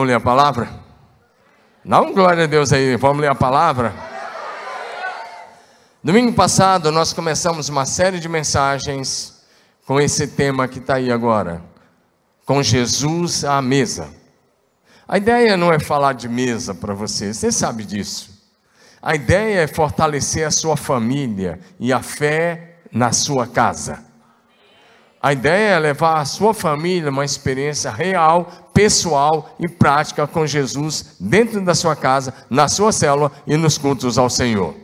[0.00, 0.70] Vamos ler a palavra?
[1.84, 3.94] Dá um glória a Deus aí, vamos ler a palavra?
[6.02, 9.42] Domingo passado nós começamos uma série de mensagens
[9.84, 11.62] com esse tema que está aí agora,
[12.46, 14.08] com Jesus à mesa.
[15.06, 18.42] A ideia não é falar de mesa para você, você sabe disso.
[19.02, 24.02] A ideia é fortalecer a sua família e a fé na sua casa.
[25.22, 31.16] A ideia é levar a sua família uma experiência real, pessoal e prática com Jesus
[31.20, 34.74] dentro da sua casa, na sua célula e nos cultos ao Senhor.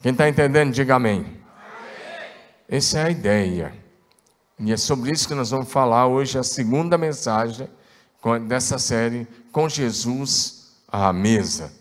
[0.00, 1.26] Quem está entendendo, diga amém.
[2.68, 3.74] Essa é a ideia.
[4.60, 7.68] E é sobre isso que nós vamos falar hoje, a segunda mensagem
[8.46, 11.72] dessa série, com Jesus à mesa.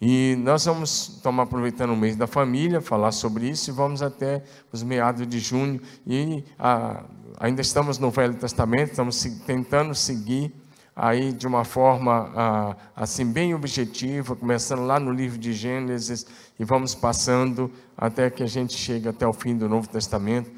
[0.00, 4.42] E nós vamos tomar aproveitando o mês da família, falar sobre isso e vamos até
[4.72, 5.80] os meados de junho.
[6.06, 7.04] E ah,
[7.38, 10.52] ainda estamos no Velho Testamento, estamos tentando seguir
[10.96, 16.26] aí de uma forma ah, assim bem objetiva, começando lá no livro de Gênesis
[16.58, 20.50] e vamos passando até que a gente chegue até o fim do Novo Testamento.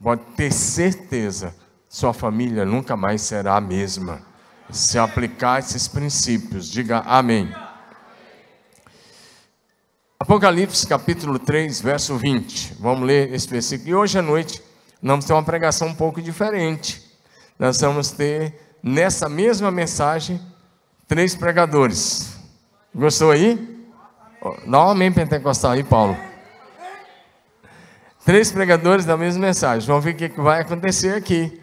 [0.00, 1.54] Pode ter certeza,
[1.88, 4.20] sua família nunca mais será a mesma.
[4.70, 7.48] Se aplicar esses princípios, diga amém.
[10.20, 12.74] Apocalipse capítulo 3, verso 20.
[12.80, 13.88] Vamos ler esse versículo.
[13.88, 14.60] E hoje à noite
[15.00, 17.00] nós vamos ter uma pregação um pouco diferente.
[17.56, 18.52] Nós vamos ter
[18.82, 20.40] nessa mesma mensagem
[21.06, 22.36] três pregadores.
[22.92, 23.86] Gostou aí?
[24.66, 26.16] Dá um amém pentecostal aí, Paulo.
[28.24, 29.86] Três pregadores da mesma mensagem.
[29.86, 31.62] Vamos ver o que vai acontecer aqui.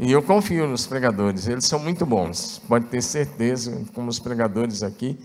[0.00, 2.60] E eu confio nos pregadores, eles são muito bons.
[2.66, 5.16] Pode ter certeza, como os pregadores aqui.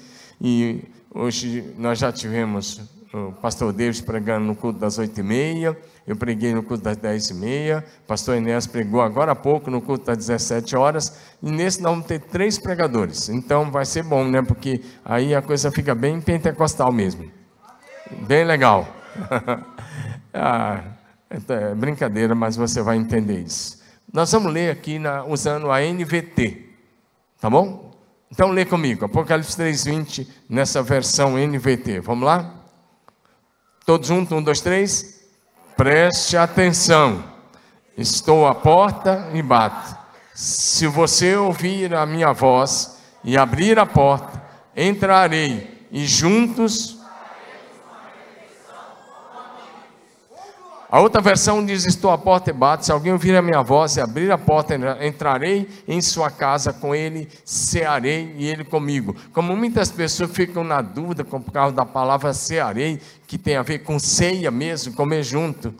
[0.41, 2.79] E Hoje nós já tivemos
[3.11, 6.97] o pastor David pregando no culto das oito e meia, eu preguei no culto das
[6.97, 11.49] dez e meia, pastor Enéas pregou agora há pouco no culto das 17 horas, e
[11.49, 15.71] nesse nós vamos ter três pregadores, então vai ser bom, né, porque aí a coisa
[15.71, 17.29] fica bem pentecostal mesmo,
[18.27, 18.87] bem legal,
[20.31, 20.83] ah,
[21.31, 23.79] é brincadeira, mas você vai entender isso.
[24.13, 26.69] Nós vamos ler aqui na, usando a NVT,
[27.41, 27.88] tá bom?
[28.31, 31.99] Então lê comigo, Apocalipse 3,20, nessa versão NVT.
[31.99, 32.53] Vamos lá?
[33.85, 35.21] Todos juntos, um, dois, três.
[35.75, 37.23] Preste atenção.
[37.97, 39.97] Estou à porta e bato.
[40.35, 44.41] Se você ouvir a minha voz e abrir a porta,
[44.75, 46.98] entrarei e juntos
[50.91, 52.85] A outra versão diz: Estou à porta e bato.
[52.85, 56.95] Se alguém ouvir a minha voz e abrir a porta, entrarei em sua casa com
[56.95, 59.15] ele, cearei e ele comigo.
[59.31, 63.79] Como muitas pessoas ficam na dúvida por causa da palavra cearei, que tem a ver
[63.79, 65.73] com ceia mesmo, comer junto.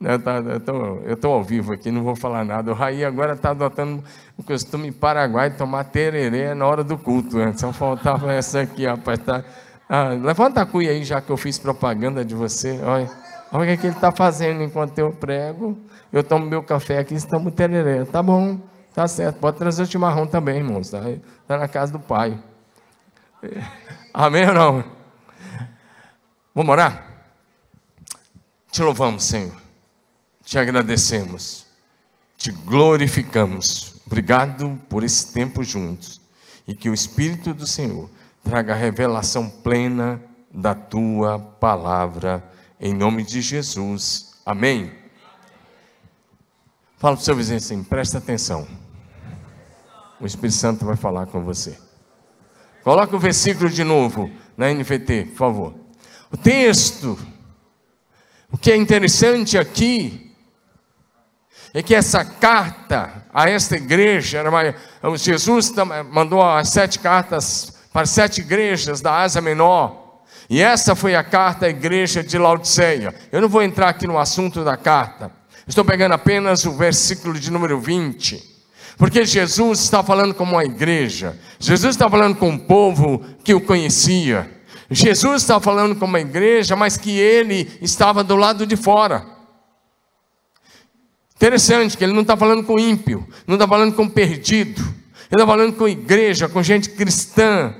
[0.00, 2.70] Eu estou ao vivo aqui, não vou falar nada.
[2.70, 4.02] O Raí agora está adotando
[4.36, 7.38] o costume paraguai de tomar tererê na hora do culto.
[7.38, 7.54] Né?
[7.56, 9.18] Só faltava essa aqui, rapaz.
[9.20, 9.42] Tá
[9.88, 12.80] ah, levanta a cuia aí, já que eu fiz propaganda de você.
[12.82, 13.10] Olha,
[13.52, 15.78] olha o que, ele está fazendo enquanto eu prego.
[16.12, 18.04] Eu tomo meu café aqui, estamos tereré.
[18.04, 18.58] Tá bom,
[18.94, 19.38] tá certo.
[19.38, 20.86] Pode trazer o chimarrão também, irmãos.
[20.86, 21.02] Está
[21.46, 22.38] tá na casa do pai.
[24.12, 24.84] Amém ou não?
[26.54, 27.14] Vamos orar?
[28.70, 29.54] Te louvamos, Senhor.
[30.44, 31.66] Te agradecemos.
[32.36, 33.94] Te glorificamos.
[34.06, 36.20] Obrigado por esse tempo juntos.
[36.66, 38.08] E que o Espírito do Senhor
[38.44, 40.22] traga revelação plena
[40.52, 42.44] da tua palavra,
[42.78, 44.34] em nome de Jesus.
[44.44, 44.92] Amém.
[46.98, 48.68] Fala para o seu vizinho assim, presta atenção.
[50.20, 51.76] O Espírito Santo vai falar com você.
[52.84, 55.74] Coloca o versículo de novo na NVT, por favor.
[56.30, 57.18] O texto,
[58.52, 60.36] o que é interessante aqui,
[61.72, 64.44] é que essa carta a esta igreja,
[65.16, 65.72] Jesus
[66.10, 70.24] mandou as sete cartas para sete igrejas da Ásia Menor.
[70.50, 73.14] E essa foi a carta à igreja de Laodiceia.
[73.30, 75.30] Eu não vou entrar aqui no assunto da carta.
[75.64, 78.42] Estou pegando apenas o versículo de número 20.
[78.98, 81.38] Porque Jesus está falando com uma igreja.
[81.60, 84.50] Jesus está falando com um povo que o conhecia.
[84.90, 89.24] Jesus está falando com uma igreja, mas que ele estava do lado de fora.
[91.36, 95.46] Interessante que ele não está falando com ímpio, não está falando com perdido, ele está
[95.46, 97.74] falando com igreja, com gente cristã,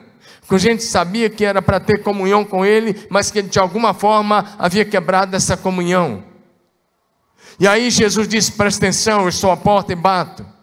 [0.47, 3.95] com gente que sabia que era para ter comunhão com Ele, mas que de alguma
[3.95, 6.25] forma havia quebrado essa comunhão.
[7.59, 10.55] E aí Jesus disse: presta atenção, eu estou à porta e bato.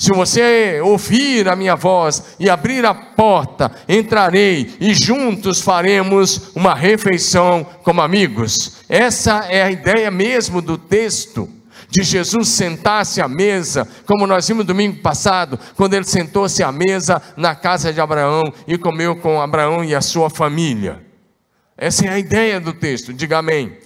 [0.00, 6.74] Se você ouvir a minha voz e abrir a porta, entrarei e juntos faremos uma
[6.74, 8.78] refeição como amigos.
[8.88, 11.59] Essa é a ideia mesmo do texto.
[11.90, 17.20] De Jesus sentar-se à mesa, como nós vimos domingo passado, quando ele sentou-se à mesa
[17.36, 21.04] na casa de Abraão e comeu com Abraão e a sua família.
[21.76, 23.76] Essa é a ideia do texto, diga amém.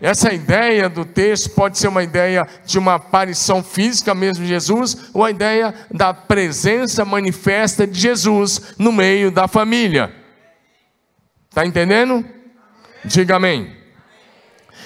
[0.00, 5.10] Essa ideia do texto pode ser uma ideia de uma aparição física mesmo de Jesus,
[5.14, 10.14] ou a ideia da presença manifesta de Jesus no meio da família.
[11.48, 12.24] Está entendendo?
[13.04, 13.83] Diga amém.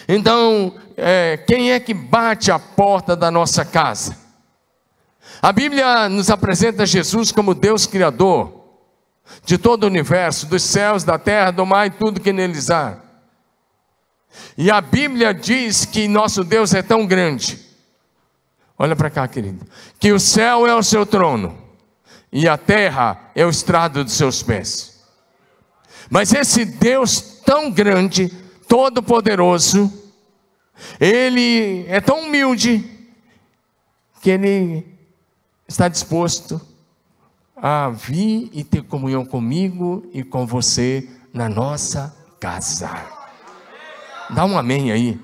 [0.09, 4.17] Então, é, quem é que bate a porta da nossa casa?
[5.43, 8.59] A Bíblia nos apresenta Jesus como Deus Criador
[9.45, 12.99] de todo o universo, dos céus, da terra, do mar e tudo que neles há.
[14.57, 17.67] E a Bíblia diz que nosso Deus é tão grande.
[18.79, 19.67] Olha para cá, querido.
[19.99, 21.59] Que o céu é o seu trono
[22.33, 25.05] e a terra é o estrado dos seus pés.
[26.11, 28.33] Mas esse Deus tão grande,
[28.69, 29.91] todo-poderoso,
[31.01, 32.85] ele é tão humilde
[34.21, 34.87] que ele
[35.67, 36.61] está disposto
[37.57, 42.91] a vir e ter comunhão comigo e com você na nossa casa.
[44.31, 45.19] Dá um amém aí.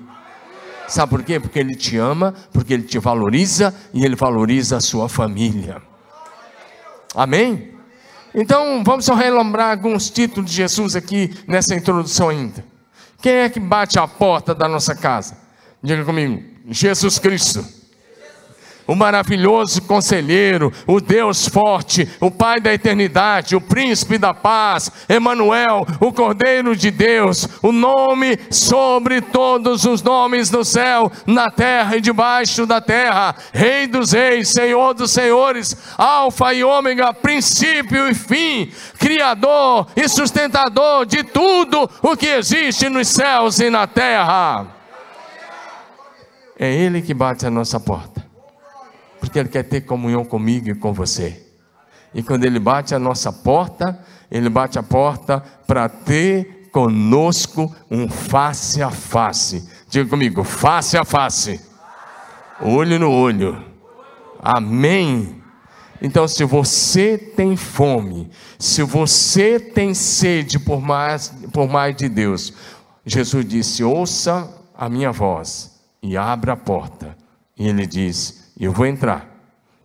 [0.87, 1.39] Sabe por quê?
[1.39, 5.81] Porque ele te ama, porque ele te valoriza e ele valoriza a sua família.
[7.15, 7.73] Amém?
[8.33, 12.74] Então, vamos só relembrar alguns títulos de Jesus aqui nessa introdução ainda.
[13.21, 15.37] Quem é que bate a porta da nossa casa?
[15.81, 17.74] Diga comigo, Jesus Cristo
[18.87, 25.85] o maravilhoso conselheiro, o Deus forte, o Pai da eternidade, o príncipe da paz, Emanuel,
[25.99, 32.01] o Cordeiro de Deus, o nome sobre todos os nomes no céu, na terra e
[32.01, 38.71] debaixo da terra, Rei dos reis, Senhor dos senhores, alfa e ômega, princípio e fim,
[38.99, 44.67] criador e sustentador de tudo o que existe nos céus e na terra.
[46.57, 48.14] É ele que bate a nossa porta
[49.25, 51.41] porque Ele quer ter comunhão comigo e com você.
[52.13, 53.99] E quando Ele bate a nossa porta,
[54.31, 59.69] Ele bate a porta para ter conosco um face a face.
[59.89, 61.61] Diga comigo, face a face,
[62.61, 63.63] olho no olho.
[64.41, 65.41] Amém.
[66.01, 68.29] Então, se você tem fome,
[68.59, 72.53] se você tem sede por mais, por mais de Deus,
[73.05, 77.17] Jesus disse: ouça a minha voz e abra a porta.
[77.57, 79.29] E ele diz: eu vou entrar,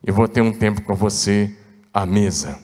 [0.05, 1.57] eu vou ter um tempo com você
[1.93, 2.59] à mesa.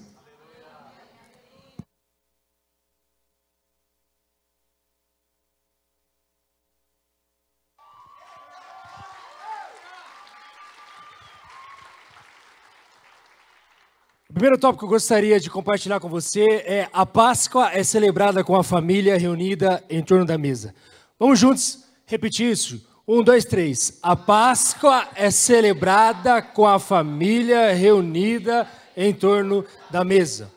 [14.28, 18.44] O primeiro tópico que eu gostaria de compartilhar com você é a Páscoa é celebrada
[18.44, 20.74] com a família reunida em torno da mesa.
[21.18, 22.95] Vamos juntos repetir isso.
[23.08, 24.00] Um, dois, três.
[24.02, 30.52] A Páscoa é celebrada com a família reunida em torno da mesa.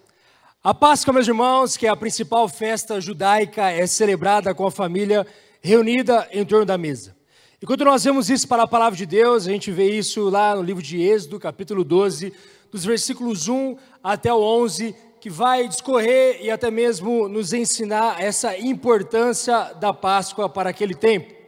[0.64, 5.28] A Páscoa, meus irmãos, que é a principal festa judaica, é celebrada com a família
[5.62, 7.16] reunida em torno da mesa.
[7.62, 10.56] E quando nós vemos isso para a palavra de Deus, a gente vê isso lá
[10.56, 12.34] no livro de Êxodo, capítulo 12,
[12.72, 18.58] dos versículos 1 até o 11, que vai discorrer e até mesmo nos ensinar essa
[18.58, 21.39] importância da Páscoa para aquele tempo.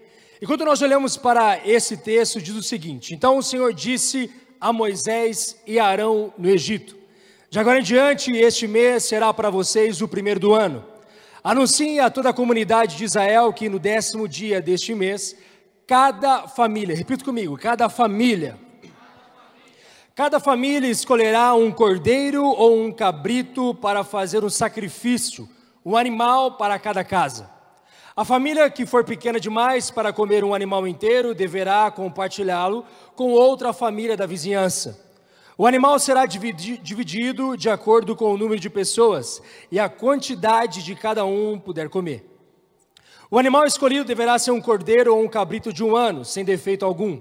[0.41, 4.73] E quando nós olhamos para esse texto, diz o seguinte: Então o Senhor disse a
[4.73, 6.97] Moisés e a Arão no Egito:
[7.47, 10.83] De agora em diante, este mês será para vocês o primeiro do ano.
[11.43, 15.35] Anunciem a toda a comunidade de Israel que no décimo dia deste mês,
[15.85, 18.57] cada família, repito comigo, cada família,
[20.15, 25.47] cada família escolherá um cordeiro ou um cabrito para fazer um sacrifício,
[25.85, 27.60] um animal para cada casa.
[28.21, 32.85] A família que for pequena demais para comer um animal inteiro deverá compartilhá-lo
[33.15, 35.03] com outra família da vizinhança.
[35.57, 40.93] O animal será dividido de acordo com o número de pessoas e a quantidade de
[40.93, 42.23] cada um puder comer.
[43.31, 46.85] O animal escolhido deverá ser um cordeiro ou um cabrito de um ano, sem defeito
[46.85, 47.19] algum.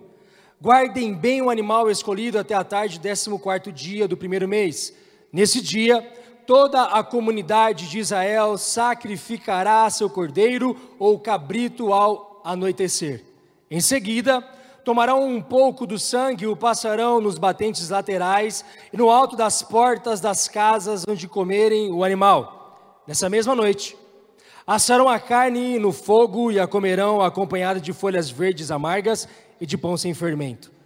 [0.61, 4.95] Guardem bem o animal escolhido até a tarde do 14 dia do primeiro mês.
[5.33, 6.07] Nesse dia,
[6.51, 13.23] toda a comunidade de Israel sacrificará seu cordeiro ou cabrito ao anoitecer.
[13.71, 14.43] Em seguida,
[14.85, 19.63] tomarão um pouco do sangue e o passarão nos batentes laterais e no alto das
[19.63, 23.01] portas das casas onde comerem o animal.
[23.07, 23.97] Nessa mesma noite,
[24.67, 29.29] assarão a carne no fogo e a comerão acompanhada de folhas verdes amargas
[29.61, 30.80] e de pão sem fermento.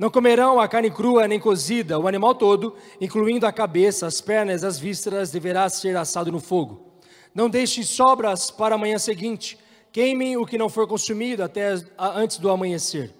[0.00, 4.64] Não comerão a carne crua nem cozida, o animal todo, incluindo a cabeça, as pernas,
[4.64, 6.94] as vísceras, deverá ser assado no fogo.
[7.34, 9.58] Não deixem sobras para a manhã seguinte,
[9.92, 13.14] queimem o que não for consumido até antes do amanhecer.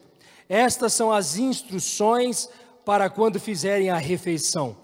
[0.49, 2.49] Estas são as instruções
[2.83, 4.75] para quando fizerem a refeição.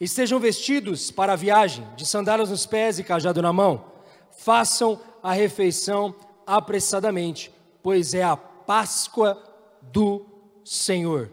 [0.00, 3.86] Estejam vestidos para a viagem, de sandálias nos pés e cajado na mão.
[4.30, 6.14] Façam a refeição
[6.46, 9.42] apressadamente, pois é a Páscoa
[9.90, 10.31] do
[10.64, 11.30] Senhor.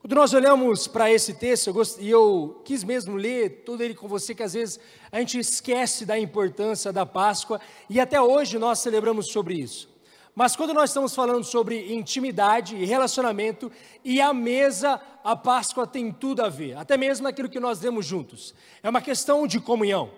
[0.00, 2.00] Quando nós olhamos para esse texto, eu gost...
[2.00, 4.80] e eu quis mesmo ler todo ele com você, que às vezes
[5.12, 9.90] a gente esquece da importância da Páscoa, e até hoje nós celebramos sobre isso.
[10.34, 13.70] Mas quando nós estamos falando sobre intimidade e relacionamento,
[14.02, 18.06] e a mesa, a Páscoa tem tudo a ver, até mesmo aquilo que nós demos
[18.06, 18.54] juntos.
[18.82, 20.10] É uma questão de comunhão.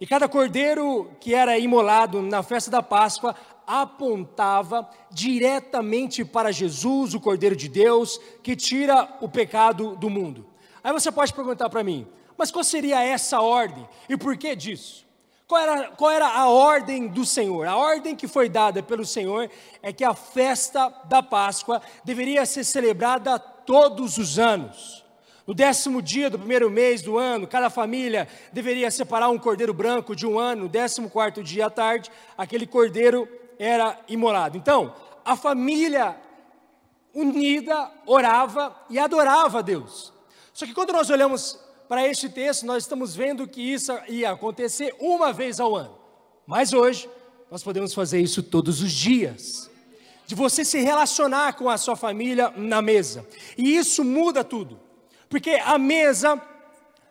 [0.00, 3.34] E cada cordeiro que era imolado na festa da Páscoa
[3.68, 10.46] apontava diretamente para Jesus, o Cordeiro de Deus, que tira o pecado do mundo.
[10.82, 12.06] Aí você pode perguntar para mim,
[12.36, 15.06] mas qual seria essa ordem e por que disso?
[15.46, 17.66] Qual era, qual era a ordem do Senhor?
[17.66, 19.50] A ordem que foi dada pelo Senhor
[19.82, 25.04] é que a festa da Páscoa deveria ser celebrada todos os anos.
[25.46, 30.14] No décimo dia do primeiro mês do ano, cada família deveria separar um cordeiro branco
[30.14, 30.64] de um ano.
[30.64, 33.26] No décimo quarto dia à tarde, aquele cordeiro
[33.58, 34.56] era imolado.
[34.56, 36.16] Então, a família
[37.14, 40.12] unida orava e adorava a Deus.
[40.52, 44.94] Só que quando nós olhamos para este texto, nós estamos vendo que isso ia acontecer
[45.00, 45.98] uma vez ao ano.
[46.46, 47.08] Mas hoje,
[47.50, 49.70] nós podemos fazer isso todos os dias.
[50.26, 53.26] De você se relacionar com a sua família na mesa.
[53.56, 54.78] E isso muda tudo.
[55.28, 56.40] Porque a mesa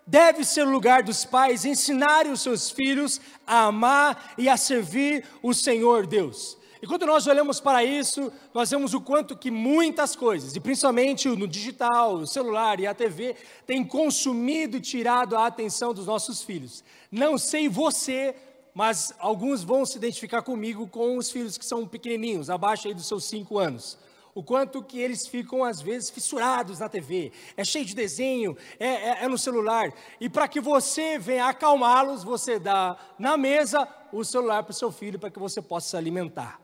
[0.08, 5.26] deve ser o lugar dos pais ensinarem os seus filhos a amar e a servir
[5.44, 6.58] o Senhor Deus.
[6.82, 11.28] E quando nós olhamos para isso, nós vemos o quanto que muitas coisas, e principalmente
[11.28, 13.36] no digital, o celular e a TV,
[13.66, 16.84] tem consumido e tirado a atenção dos nossos filhos.
[17.12, 18.36] Não sei você,
[18.74, 23.08] mas alguns vão se identificar comigo com os filhos que são pequenininhos, abaixo aí dos
[23.08, 23.98] seus cinco anos
[24.38, 28.86] o quanto que eles ficam às vezes fissurados na TV, é cheio de desenho, é,
[28.86, 29.92] é, é no celular,
[30.22, 34.92] e para que você venha acalmá-los, você dá na mesa o celular para o seu
[34.92, 36.62] filho para que você possa se alimentar.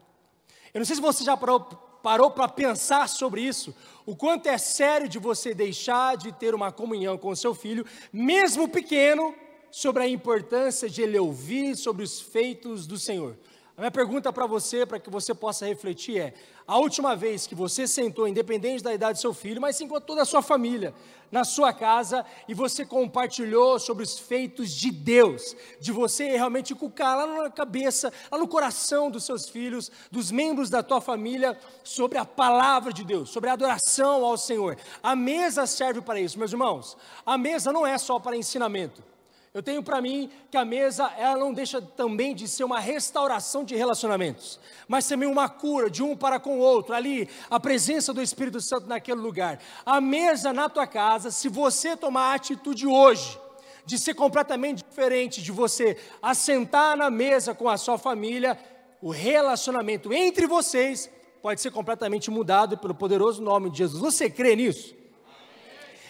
[0.71, 3.75] Eu não sei se você já parou para pensar sobre isso,
[4.05, 7.83] o quanto é sério de você deixar de ter uma comunhão com o seu filho,
[8.11, 9.33] mesmo pequeno,
[9.71, 13.35] sobre a importância de ele ouvir sobre os feitos do Senhor.
[13.75, 16.33] A minha pergunta para você, para que você possa refletir, é:
[16.67, 19.99] a última vez que você sentou, independente da idade do seu filho, mas sim com
[19.99, 20.93] toda a sua família,
[21.31, 27.17] na sua casa, e você compartilhou sobre os feitos de Deus, de você realmente cucar
[27.17, 32.19] lá na cabeça, lá no coração dos seus filhos, dos membros da tua família, sobre
[32.19, 34.77] a palavra de Deus, sobre a adoração ao Senhor.
[35.01, 36.95] A mesa serve para isso, meus irmãos.
[37.25, 39.12] A mesa não é só para ensinamento.
[39.53, 43.63] Eu tenho para mim que a mesa, ela não deixa também de ser uma restauração
[43.63, 48.11] de relacionamentos, mas também uma cura de um para com o outro, ali, a presença
[48.11, 49.59] do Espírito Santo naquele lugar.
[49.85, 53.39] A mesa na tua casa, se você tomar a atitude hoje,
[53.85, 58.57] de ser completamente diferente, de você assentar na mesa com a sua família,
[59.03, 61.11] o relacionamento entre vocês
[61.43, 64.01] pode ser completamente mudado pelo poderoso nome de Jesus.
[64.01, 64.95] Você crê nisso?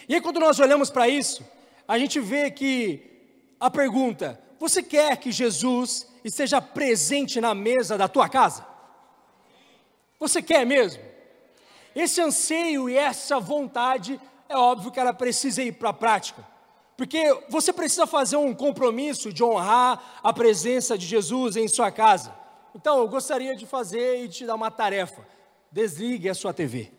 [0.08, 1.44] E aí, quando nós olhamos para isso,
[1.86, 3.13] a gente vê que
[3.58, 8.66] a pergunta: você quer que Jesus esteja presente na mesa da tua casa?
[10.18, 11.02] Você quer mesmo?
[11.94, 16.44] Esse anseio e essa vontade, é óbvio que ela precisa ir para a prática.
[16.96, 22.34] Porque você precisa fazer um compromisso de honrar a presença de Jesus em sua casa.
[22.74, 25.26] Então, eu gostaria de fazer e te dar uma tarefa.
[25.70, 26.92] Desligue a sua TV.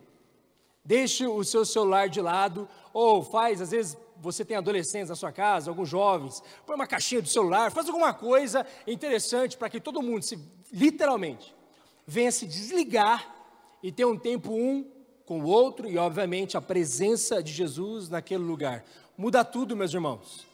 [0.84, 5.32] Deixe o seu celular de lado ou faz, às vezes, você tem adolescentes na sua
[5.32, 10.02] casa, alguns jovens, põe uma caixinha do celular, faz alguma coisa interessante para que todo
[10.02, 10.40] mundo, se,
[10.72, 11.54] literalmente,
[12.06, 13.34] venha se desligar
[13.82, 14.86] e ter um tempo um
[15.26, 18.84] com o outro e, obviamente, a presença de Jesus naquele lugar.
[19.18, 20.46] Muda tudo, meus irmãos.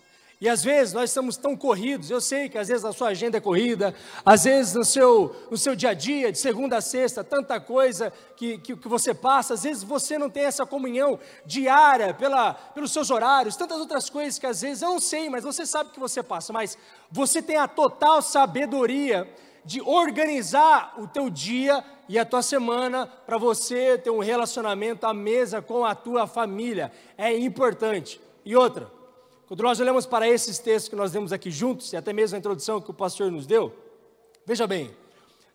[0.41, 3.37] E às vezes nós estamos tão corridos, eu sei que às vezes a sua agenda
[3.37, 3.93] é corrida,
[4.25, 8.11] às vezes no seu, no seu dia a dia, de segunda a sexta, tanta coisa
[8.35, 12.91] que, que, que você passa, às vezes você não tem essa comunhão diária pela, pelos
[12.91, 15.99] seus horários, tantas outras coisas que às vezes eu não sei, mas você sabe que
[15.99, 16.75] você passa, mas
[17.11, 19.31] você tem a total sabedoria
[19.63, 25.13] de organizar o teu dia e a tua semana para você ter um relacionamento à
[25.13, 26.91] mesa com a tua família.
[27.15, 28.19] É importante.
[28.43, 28.91] E outra,
[29.51, 32.39] quando nós olhamos para esses textos que nós vemos aqui juntos, e até mesmo a
[32.39, 33.75] introdução que o pastor nos deu,
[34.45, 34.95] veja bem,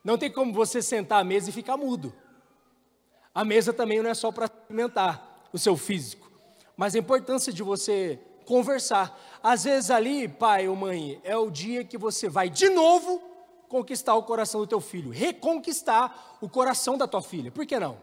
[0.05, 2.13] não tem como você sentar à mesa e ficar mudo.
[3.35, 6.31] A mesa também não é só para alimentar o seu físico,
[6.77, 9.19] mas a importância de você conversar.
[9.43, 13.23] Às vezes ali, pai ou mãe, é o dia que você vai de novo
[13.67, 17.51] conquistar o coração do teu filho, reconquistar o coração da tua filha.
[17.51, 17.97] Por que não?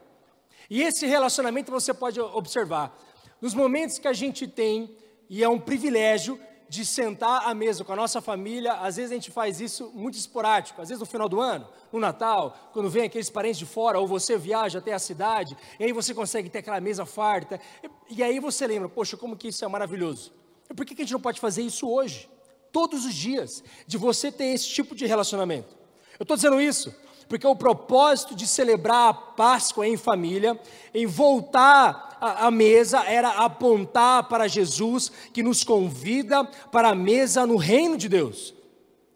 [0.71, 2.99] E esse relacionamento você pode observar.
[3.39, 4.97] Nos momentos que a gente tem,
[5.35, 9.15] e é um privilégio, de sentar à mesa com a nossa família, às vezes a
[9.15, 13.03] gente faz isso muito esporádico, às vezes no final do ano, no Natal, quando vem
[13.03, 16.59] aqueles parentes de fora, ou você viaja até a cidade, e aí você consegue ter
[16.59, 17.59] aquela mesa farta,
[18.09, 20.33] e, e aí você lembra, poxa, como que isso é maravilhoso.
[20.75, 22.29] Por que, que a gente não pode fazer isso hoje?
[22.71, 25.75] Todos os dias, de você ter esse tipo de relacionamento.
[26.19, 26.93] Eu estou dizendo isso
[27.27, 30.59] porque o propósito de celebrar a Páscoa em família,
[30.93, 37.57] em voltar à mesa, era apontar para Jesus, que nos convida para a mesa no
[37.57, 38.53] reino de Deus.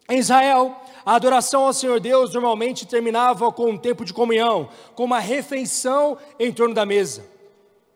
[0.08, 5.04] Em Israel, a adoração ao Senhor Deus normalmente terminava com um tempo de comunhão, com
[5.04, 7.24] uma refeição em torno da mesa.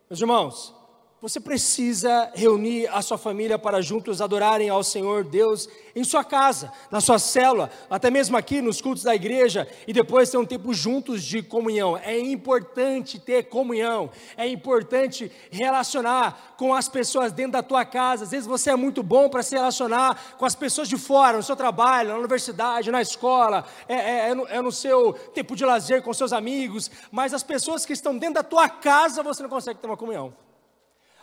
[0.08, 0.74] Meus irmãos,
[1.22, 6.72] você precisa reunir a sua família para juntos adorarem ao Senhor Deus em sua casa,
[6.90, 10.74] na sua célula, até mesmo aqui nos cultos da igreja e depois ter um tempo
[10.74, 11.96] juntos de comunhão.
[11.96, 18.24] É importante ter comunhão, é importante relacionar com as pessoas dentro da tua casa.
[18.24, 21.42] Às vezes você é muito bom para se relacionar com as pessoas de fora, no
[21.44, 25.64] seu trabalho, na universidade, na escola, é, é, é, no, é no seu tempo de
[25.64, 29.50] lazer com seus amigos, mas as pessoas que estão dentro da tua casa você não
[29.50, 30.34] consegue ter uma comunhão.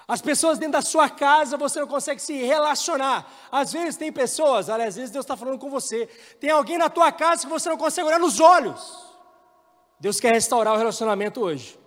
[0.09, 3.31] As pessoas dentro da sua casa você não consegue se relacionar.
[3.51, 6.07] Às vezes tem pessoas, às vezes Deus está falando com você.
[6.39, 9.07] Tem alguém na tua casa que você não consegue olhar nos olhos.
[9.99, 11.77] Deus quer restaurar o relacionamento hoje.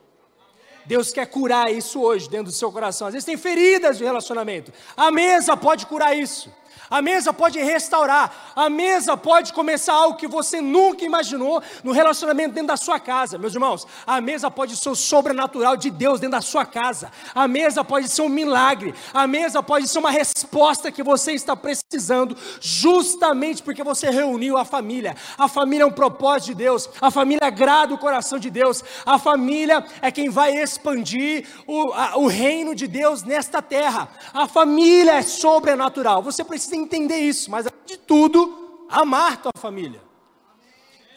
[0.86, 3.08] Deus quer curar isso hoje dentro do seu coração.
[3.08, 4.72] Às vezes tem feridas de relacionamento.
[4.96, 6.48] A mesa pode curar isso.
[6.92, 12.52] A mesa pode restaurar, a mesa pode começar algo que você nunca imaginou no relacionamento
[12.52, 13.86] dentro da sua casa, meus irmãos.
[14.06, 18.08] A mesa pode ser o sobrenatural de Deus dentro da sua casa, a mesa pode
[18.08, 23.82] ser um milagre, a mesa pode ser uma resposta que você está precisando, justamente porque
[23.82, 25.16] você reuniu a família.
[25.38, 29.18] A família é um propósito de Deus, a família agrada o coração de Deus, a
[29.18, 34.10] família é quem vai expandir o, a, o reino de Deus nesta terra.
[34.34, 40.00] A família é sobrenatural, você precisa entender isso, mas de tudo, amar tua família.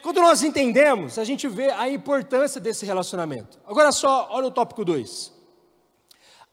[0.02, 3.58] Quando nós entendemos, a gente vê a importância desse relacionamento.
[3.66, 5.32] Agora só, olha o tópico 2.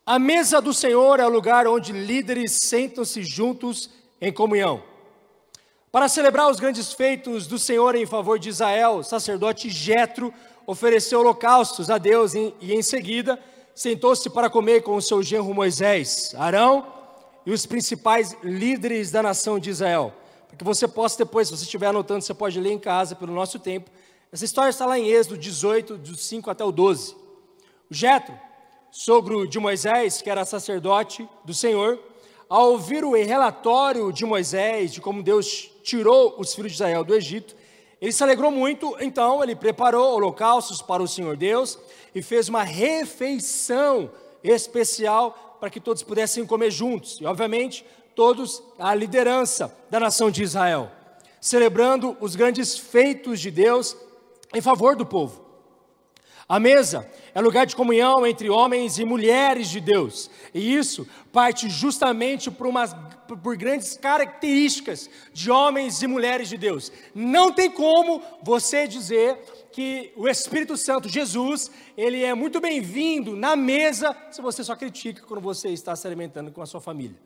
[0.05, 4.83] A mesa do Senhor é o lugar onde líderes sentam-se juntos em comunhão.
[5.91, 10.33] Para celebrar os grandes feitos do Senhor em favor de Israel, o sacerdote Jetro
[10.65, 13.39] ofereceu holocaustos a Deus e em seguida
[13.75, 16.33] sentou-se para comer com o seu genro Moisés.
[16.37, 17.02] Arão
[17.45, 20.13] e os principais líderes da nação de Israel.
[20.47, 23.33] Para que você possa depois, se você estiver anotando, você pode ler em casa pelo
[23.33, 23.89] nosso tempo.
[24.31, 27.15] Essa história está lá em Êxodo 18, do 5 até o 12.
[27.89, 28.33] O Jetro,
[28.91, 31.99] sogro de Moisés, que era sacerdote do Senhor,
[32.49, 37.15] ao ouvir o relatório de Moisés, de como Deus tirou os filhos de Israel do
[37.15, 37.55] Egito,
[37.99, 41.79] ele se alegrou muito, então ele preparou holocaustos para o Senhor Deus
[42.13, 44.11] e fez uma refeição
[44.43, 47.21] especial para que todos pudessem comer juntos.
[47.21, 50.91] E, obviamente, todos a liderança da nação de Israel,
[51.39, 53.95] celebrando os grandes feitos de Deus
[54.53, 55.41] em favor do povo.
[56.49, 61.69] A mesa é lugar de comunhão entre homens e mulheres de Deus, e isso parte
[61.69, 62.93] justamente por, umas,
[63.41, 66.91] por grandes características de homens e mulheres de Deus.
[67.15, 69.39] Não tem como você dizer
[69.73, 75.23] que o Espírito Santo, Jesus, ele é muito bem-vindo na mesa se você só critica
[75.23, 77.17] quando você está se alimentando com a sua família.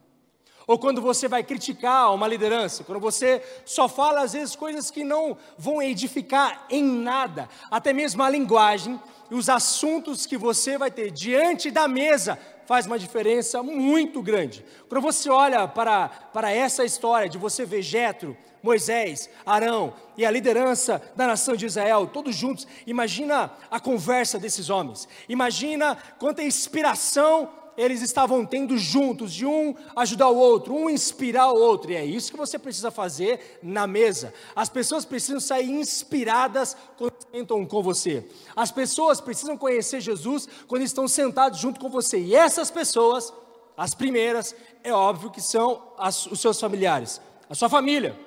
[0.65, 5.03] Ou quando você vai criticar uma liderança, quando você só fala às vezes coisas que
[5.03, 10.89] não vão edificar em nada, até mesmo a linguagem e os assuntos que você vai
[10.89, 14.65] ter diante da mesa faz uma diferença muito grande.
[14.87, 20.31] Quando você olha para, para essa história de você ver Jetro, Moisés, Arão e a
[20.31, 25.07] liderança da nação de Israel, todos juntos, imagina a conversa desses homens.
[25.29, 31.59] Imagina quanta inspiração eles estavam tendo juntos, de um ajudar o outro, um inspirar o
[31.59, 34.33] outro, e é isso que você precisa fazer na mesa.
[34.55, 40.81] As pessoas precisam sair inspiradas quando sentam com você, as pessoas precisam conhecer Jesus quando
[40.81, 43.31] estão sentados junto com você, e essas pessoas,
[43.77, 48.26] as primeiras, é óbvio que são as, os seus familiares, a sua família.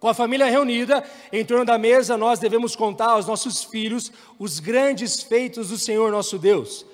[0.00, 4.58] Com a família reunida em torno da mesa, nós devemos contar aos nossos filhos os
[4.58, 6.86] grandes feitos do Senhor nosso Deus.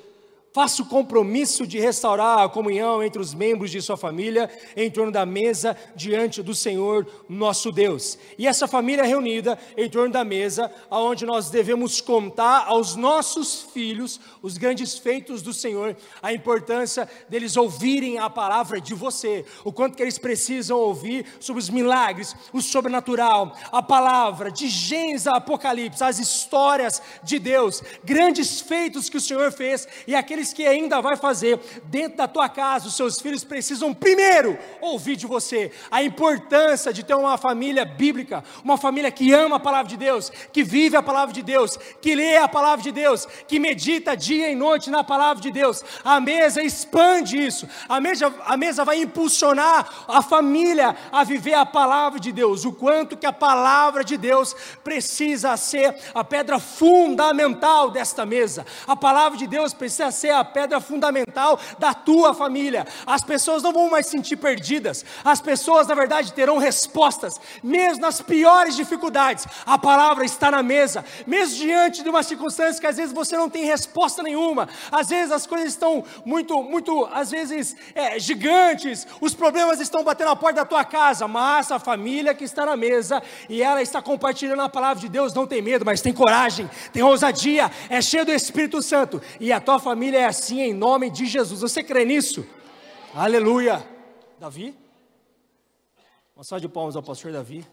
[0.56, 5.12] Faça o compromisso de restaurar a comunhão entre os membros de sua família em torno
[5.12, 8.18] da mesa diante do Senhor nosso Deus.
[8.38, 14.18] E essa família reunida em torno da mesa, aonde nós devemos contar aos nossos filhos
[14.40, 19.94] os grandes feitos do Senhor, a importância deles ouvirem a palavra de você, o quanto
[19.94, 26.02] que eles precisam ouvir sobre os milagres, o sobrenatural, a palavra de Gênesis a Apocalipse,
[26.02, 31.16] as histórias de Deus, grandes feitos que o Senhor fez e aqueles que ainda vai
[31.16, 36.92] fazer dentro da tua casa, os seus filhos precisam primeiro ouvir de você a importância
[36.92, 40.96] de ter uma família bíblica, uma família que ama a palavra de Deus, que vive
[40.96, 44.90] a palavra de Deus, que lê a palavra de Deus, que medita dia e noite
[44.90, 45.82] na palavra de Deus.
[46.04, 51.66] A mesa expande isso, a mesa, a mesa vai impulsionar a família a viver a
[51.66, 57.90] palavra de Deus, o quanto que a palavra de Deus precisa ser a pedra fundamental
[57.90, 58.66] desta mesa.
[58.86, 62.86] A palavra de Deus precisa ser a pedra fundamental da tua família.
[63.06, 68.00] As pessoas não vão mais se sentir perdidas, as pessoas, na verdade, terão respostas, mesmo
[68.00, 69.46] nas piores dificuldades.
[69.64, 73.48] A palavra está na mesa, mesmo diante de uma circunstância que às vezes você não
[73.48, 79.34] tem resposta nenhuma, às vezes as coisas estão muito, muito, às vezes é, gigantes, os
[79.34, 83.22] problemas estão batendo a porta da tua casa, mas a família que está na mesa
[83.48, 87.02] e ela está compartilhando a palavra de Deus não tem medo, mas tem coragem, tem
[87.02, 91.26] ousadia, é cheio do Espírito Santo, e a tua família é assim em nome de
[91.26, 91.60] Jesus.
[91.60, 92.46] Você crê nisso?
[93.14, 93.86] Aleluia.
[94.38, 94.76] Davi?
[96.34, 97.66] Uma salva de palmas ao pastor Davi.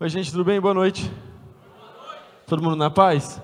[0.00, 0.60] Oi, gente, tudo bem?
[0.60, 1.08] Boa noite.
[1.08, 2.22] Boa noite.
[2.46, 3.40] Todo mundo na paz?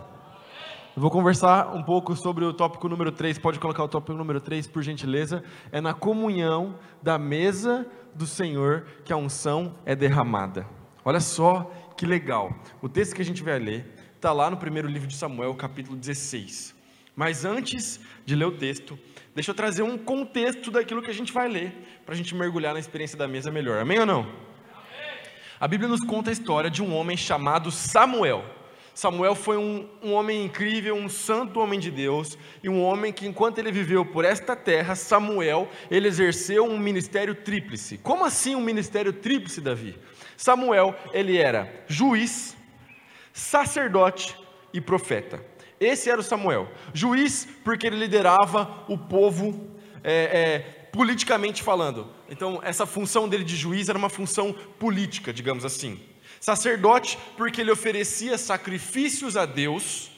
[0.96, 3.38] Eu vou conversar um pouco sobre o tópico número 3.
[3.38, 5.44] Pode colocar o tópico número 3, por gentileza.
[5.70, 10.66] É na comunhão da mesa do Senhor que a unção é derramada.
[11.04, 12.52] Olha só que legal.
[12.82, 15.96] O texto que a gente vai ler está lá no primeiro livro de Samuel, capítulo
[15.96, 16.74] 16.
[17.14, 18.98] Mas antes de ler o texto,
[19.32, 22.74] deixa eu trazer um contexto daquilo que a gente vai ler, para a gente mergulhar
[22.74, 23.78] na experiência da mesa melhor.
[23.78, 24.22] Amém ou não?
[24.22, 24.32] Amém.
[25.60, 28.58] A Bíblia nos conta a história de um homem chamado Samuel.
[28.94, 33.26] Samuel foi um, um, homem incrível, um santo homem de Deus, e um homem que,
[33.26, 37.98] enquanto ele viveu por esta terra, Samuel, ele exerceu um ministério tríplice.
[37.98, 39.98] Como assim um ministério tríplice, Davi?
[40.36, 42.56] Samuel, ele era juiz,
[43.32, 44.36] sacerdote
[44.72, 45.44] e profeta.
[45.78, 46.70] Esse era o Samuel.
[46.92, 49.70] Juiz, porque ele liderava o povo
[50.04, 50.58] é, é,
[50.92, 52.08] politicamente falando.
[52.28, 56.00] Então, essa função dele de juiz era uma função política, digamos assim.
[56.40, 60.10] Sacerdote, porque ele oferecia sacrifícios a Deus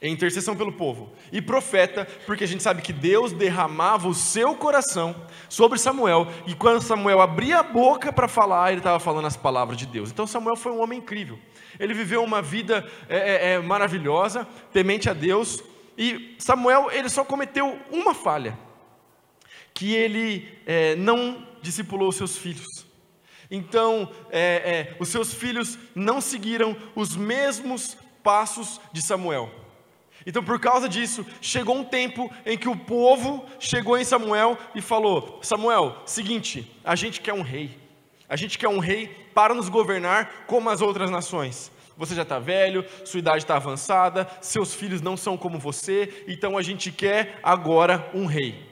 [0.00, 1.12] em intercessão pelo povo.
[1.32, 6.54] E profeta, porque a gente sabe que Deus derramava o seu coração sobre Samuel, e
[6.54, 10.10] quando Samuel abria a boca para falar, ele estava falando as palavras de Deus.
[10.10, 11.38] Então Samuel foi um homem incrível.
[11.78, 15.62] Ele viveu uma vida é, é, é, maravilhosa, temente a Deus,
[15.96, 18.56] e Samuel ele só cometeu uma falha,
[19.74, 22.87] que ele é, não discipulou seus filhos.
[23.50, 29.50] Então, é, é, os seus filhos não seguiram os mesmos passos de Samuel.
[30.26, 34.82] Então, por causa disso, chegou um tempo em que o povo chegou em Samuel e
[34.82, 37.78] falou: Samuel, seguinte, a gente quer um rei.
[38.28, 41.72] A gente quer um rei para nos governar como as outras nações.
[41.96, 46.56] Você já está velho, sua idade está avançada, seus filhos não são como você, então
[46.58, 48.67] a gente quer agora um rei.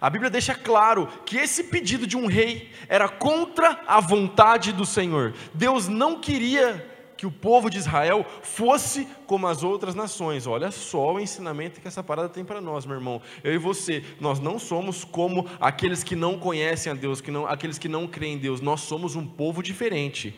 [0.00, 4.86] A Bíblia deixa claro que esse pedido de um rei era contra a vontade do
[4.86, 5.34] Senhor.
[5.52, 6.86] Deus não queria
[7.20, 10.46] que o povo de Israel fosse como as outras nações.
[10.46, 13.20] Olha só o ensinamento que essa parada tem para nós, meu irmão.
[13.44, 17.46] Eu e você, nós não somos como aqueles que não conhecem a Deus, que não,
[17.46, 18.62] aqueles que não creem em Deus.
[18.62, 20.34] Nós somos um povo diferente.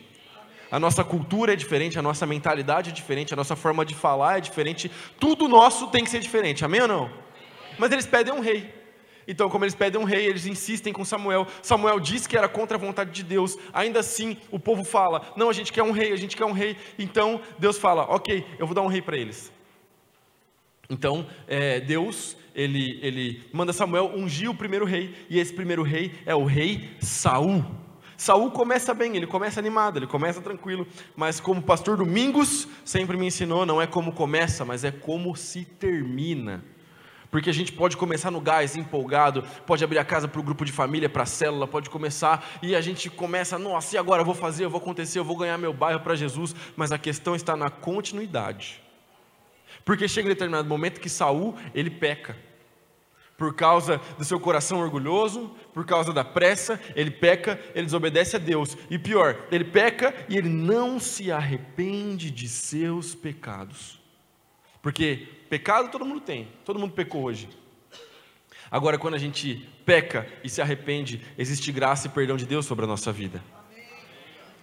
[0.73, 4.39] A nossa cultura é diferente, a nossa mentalidade é diferente, a nossa forma de falar
[4.39, 4.91] é diferente.
[5.21, 6.65] Tudo nosso tem que ser diferente.
[6.65, 7.11] Amém ou não?
[7.79, 8.82] Mas eles pedem um rei.
[9.27, 11.47] Então, como eles pedem um rei, eles insistem com Samuel.
[11.63, 13.57] Samuel diz que era contra a vontade de Deus.
[13.73, 16.53] Ainda assim, o povo fala: Não, a gente quer um rei, a gente quer um
[16.53, 16.77] rei.
[16.99, 19.53] Então, Deus fala: Ok, eu vou dar um rei para eles.
[20.91, 25.15] Então, é, Deus, ele, ele manda Samuel ungir o primeiro rei.
[25.31, 27.65] E esse primeiro rei é o rei Saul.
[28.17, 33.17] Saul começa bem, ele começa animado, ele começa tranquilo, mas como o pastor Domingos sempre
[33.17, 36.63] me ensinou, não é como começa, mas é como se termina.
[37.33, 40.67] Porque a gente pode começar no gás, empolgado, pode abrir a casa para o grupo
[40.67, 44.27] de família, para a célula, pode começar e a gente começa, nossa, e agora eu
[44.27, 47.35] vou fazer, eu vou acontecer, eu vou ganhar meu bairro para Jesus, mas a questão
[47.35, 48.83] está na continuidade.
[49.83, 52.37] Porque chega um determinado momento que Saul, ele peca.
[53.39, 58.39] Por causa do seu coração orgulhoso, por causa da pressa, ele peca, ele desobedece a
[58.39, 58.77] Deus.
[58.91, 64.02] E pior, ele peca e ele não se arrepende de seus pecados.
[64.83, 67.49] Porque pecado todo mundo tem, todo mundo pecou hoje.
[68.69, 72.85] Agora, quando a gente peca e se arrepende, existe graça e perdão de Deus sobre
[72.85, 73.43] a nossa vida.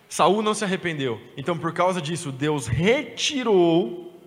[0.09, 1.21] Saul não se arrependeu.
[1.37, 4.19] Então, por causa disso, Deus retirou,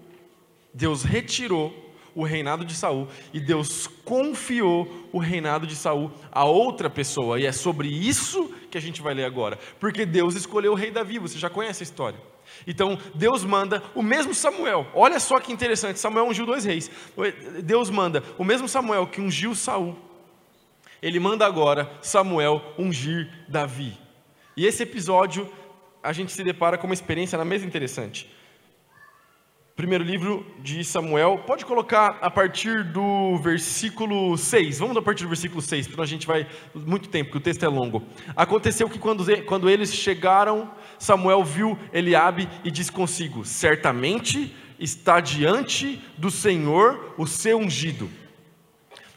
[0.72, 6.88] Deus retirou o reinado de Saul e Deus confiou o reinado de Saul a outra
[6.88, 7.40] pessoa.
[7.40, 9.59] E é sobre isso que a gente vai ler agora.
[9.81, 12.32] Porque Deus escolheu o rei Davi, você já conhece a história.
[12.67, 14.87] Então, Deus manda o mesmo Samuel.
[14.95, 16.91] Olha só que interessante, Samuel ungiu dois reis.
[17.62, 19.97] Deus manda o mesmo Samuel que ungiu Saul.
[21.03, 23.99] Ele manda agora Samuel ungir Davi.
[24.57, 25.51] E esse episódio
[26.03, 28.31] a gente se depara com uma experiência na mesma interessante.
[29.83, 34.79] Primeiro livro de Samuel, pode colocar a partir do versículo 6.
[34.79, 37.64] Vamos a partir do versículo 6, porque a gente vai muito tempo, porque o texto
[37.64, 38.01] é longo.
[38.37, 46.01] Aconteceu que quando, quando eles chegaram, Samuel viu Eliabe e disse consigo: Certamente está diante
[46.16, 48.09] do Senhor o seu ungido.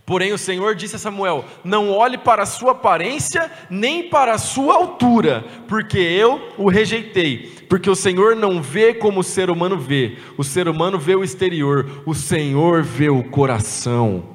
[0.06, 4.40] Porém, o Senhor disse a Samuel: Não olhe para a sua aparência, nem para a
[4.40, 7.55] sua altura, porque eu o rejeitei.
[7.68, 11.24] Porque o Senhor não vê como o ser humano vê, o ser humano vê o
[11.24, 14.35] exterior, o Senhor vê o coração.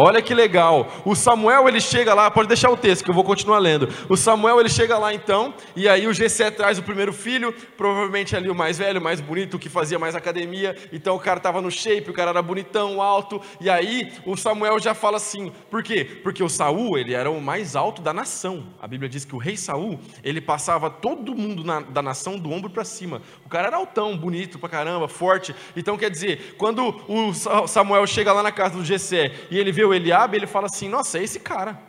[0.00, 0.86] Olha que legal.
[1.04, 3.88] O Samuel ele chega lá, pode deixar o texto que eu vou continuar lendo.
[4.08, 8.36] O Samuel ele chega lá então, e aí o Gessé traz o primeiro filho, provavelmente
[8.36, 10.76] ali o mais velho, mais bonito, que fazia mais academia.
[10.92, 13.40] Então o cara estava no shape, o cara era bonitão, alto.
[13.60, 16.04] E aí o Samuel já fala assim: por quê?
[16.22, 18.68] Porque o Saul ele era o mais alto da nação.
[18.80, 22.52] A Bíblia diz que o rei Saul ele passava todo mundo na, da nação do
[22.52, 23.20] ombro para cima.
[23.48, 25.56] O cara era altão, bonito pra caramba, forte.
[25.74, 27.32] Então quer dizer, quando o
[27.66, 30.86] Samuel chega lá na casa do Gessé e ele vê o Eliabe, ele fala assim:
[30.86, 31.80] Nossa, é esse cara.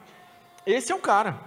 [0.65, 1.37] Esse é o cara.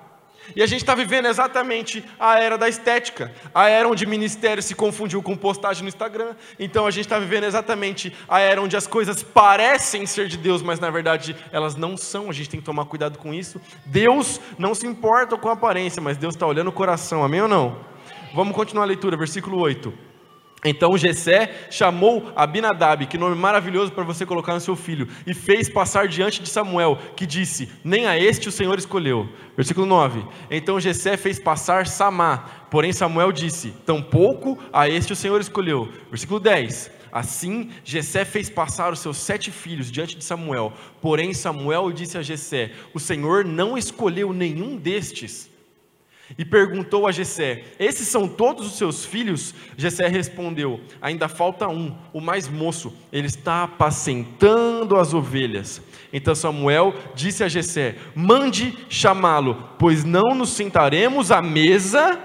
[0.54, 4.74] E a gente está vivendo exatamente a era da estética, a era onde ministério se
[4.74, 6.34] confundiu com postagem no Instagram.
[6.60, 10.60] Então a gente está vivendo exatamente a era onde as coisas parecem ser de Deus,
[10.60, 12.28] mas na verdade elas não são.
[12.28, 13.58] A gente tem que tomar cuidado com isso.
[13.86, 17.48] Deus não se importa com a aparência, mas Deus está olhando o coração, amém ou
[17.48, 17.91] não?
[18.34, 19.92] Vamos continuar a leitura, versículo 8.
[20.64, 25.68] Então Jessé chamou Abinadab, que nome maravilhoso para você colocar no seu filho, e fez
[25.68, 29.28] passar diante de Samuel, que disse: Nem a este o Senhor escolheu.
[29.56, 30.24] Versículo 9.
[30.50, 35.88] Então Jessé fez passar Samá, porém Samuel disse: Tampouco a este o Senhor escolheu.
[36.08, 37.02] Versículo 10.
[37.10, 40.72] Assim, Jessé fez passar os seus sete filhos diante de Samuel.
[41.02, 45.51] Porém, Samuel disse a Jessé: O Senhor não escolheu nenhum destes
[46.38, 49.54] e perguntou a Jessé: Esses são todos os seus filhos?
[49.76, 52.92] Jessé respondeu: Ainda falta um, o mais moço.
[53.12, 55.82] Ele está apacentando as ovelhas.
[56.12, 62.18] Então Samuel disse a Jessé: Mande chamá-lo, pois não nos sentaremos à mesa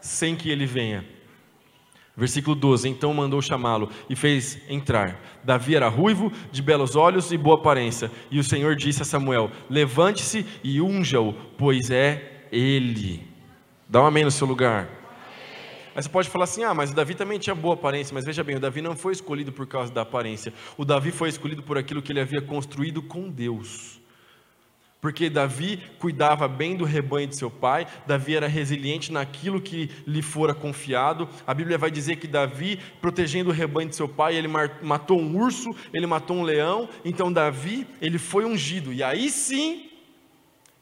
[0.00, 1.04] sem que ele venha.
[2.16, 5.20] Versículo 12: Então mandou chamá-lo e fez entrar.
[5.42, 8.10] Davi era ruivo, de belos olhos e boa aparência.
[8.30, 13.33] E o Senhor disse a Samuel: Levante-se e unja-o, pois é ele.
[13.88, 14.88] Dá um amém no seu lugar.
[15.94, 18.12] Aí você pode falar assim: ah, mas o Davi também tinha boa aparência.
[18.14, 20.52] Mas veja bem, o Davi não foi escolhido por causa da aparência.
[20.76, 24.00] O Davi foi escolhido por aquilo que ele havia construído com Deus.
[25.04, 30.22] Porque Davi cuidava bem do rebanho de seu pai, Davi era resiliente naquilo que lhe
[30.22, 31.28] fora confiado.
[31.46, 35.36] A Bíblia vai dizer que Davi, protegendo o rebanho de seu pai, ele matou um
[35.36, 36.88] urso, ele matou um leão.
[37.04, 38.94] Então Davi, ele foi ungido.
[38.94, 39.90] E aí sim,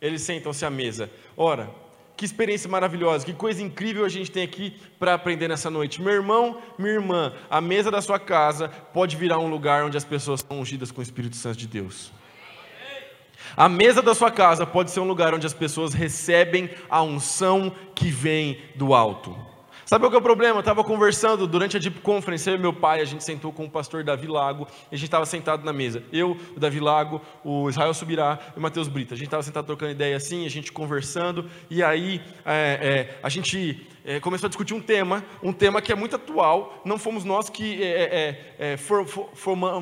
[0.01, 1.11] eles sentam-se à mesa.
[1.37, 1.82] Ora,
[2.23, 6.01] que experiência maravilhosa, que coisa incrível a gente tem aqui para aprender nessa noite.
[6.01, 10.05] Meu irmão, minha irmã, a mesa da sua casa pode virar um lugar onde as
[10.05, 12.13] pessoas são ungidas com o Espírito Santo de Deus.
[13.57, 17.73] A mesa da sua casa pode ser um lugar onde as pessoas recebem a unção
[17.93, 19.37] que vem do alto.
[19.93, 20.57] Sabe qual é o problema?
[20.57, 23.67] Eu estava conversando durante a Deep Conference, eu e meu pai, a gente sentou com
[23.67, 26.03] o pastor Davi Lago, e a gente estava sentado na mesa.
[26.11, 29.13] Eu, o Davi Lago, o Israel Subirá e o Matheus Brita.
[29.13, 33.29] A gente estava sentado trocando ideia assim, a gente conversando, e aí é, é, a
[33.29, 36.83] gente é, começou a discutir um tema, um tema que é muito atual.
[36.85, 39.31] Não fomos nós que é, é, é for, for,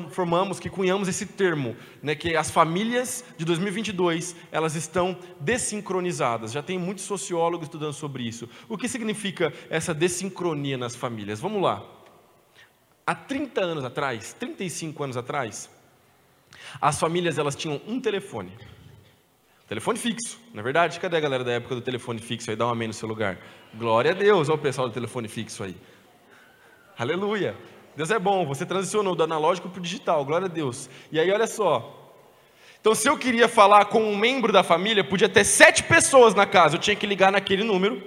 [0.09, 6.51] formamos, que cunhamos esse termo, né, que as famílias de 2022 elas estão desincronizadas.
[6.51, 8.47] Já tem muitos sociólogos estudando sobre isso.
[8.69, 11.39] O que significa essa desincronia nas famílias?
[11.39, 11.83] Vamos lá.
[13.05, 15.69] Há 30 anos atrás, 35 anos atrás,
[16.79, 18.51] as famílias elas tinham um telefone.
[19.71, 20.99] Telefone fixo, não é verdade?
[20.99, 22.57] Cadê a galera da época do telefone fixo aí?
[22.57, 23.37] Dá um amém no seu lugar.
[23.73, 25.77] Glória a Deus, olha o pessoal do telefone fixo aí.
[26.99, 27.55] Aleluia.
[27.95, 30.89] Deus é bom, você transicionou do analógico para o digital, glória a Deus.
[31.09, 32.13] E aí, olha só.
[32.81, 36.45] Então, se eu queria falar com um membro da família, podia ter sete pessoas na
[36.45, 38.03] casa, eu tinha que ligar naquele número,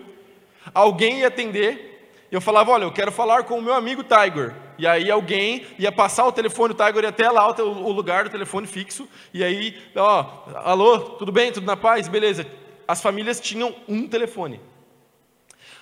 [0.74, 4.54] alguém ia atender, e eu falava: Olha, eu quero falar com o meu amigo Tiger.
[4.78, 8.66] E aí alguém ia passar o telefone, o Tiger até lá, o lugar do telefone
[8.66, 12.08] fixo, e aí, ó, alô, tudo bem, tudo na paz?
[12.08, 12.46] Beleza.
[12.86, 14.60] As famílias tinham um telefone.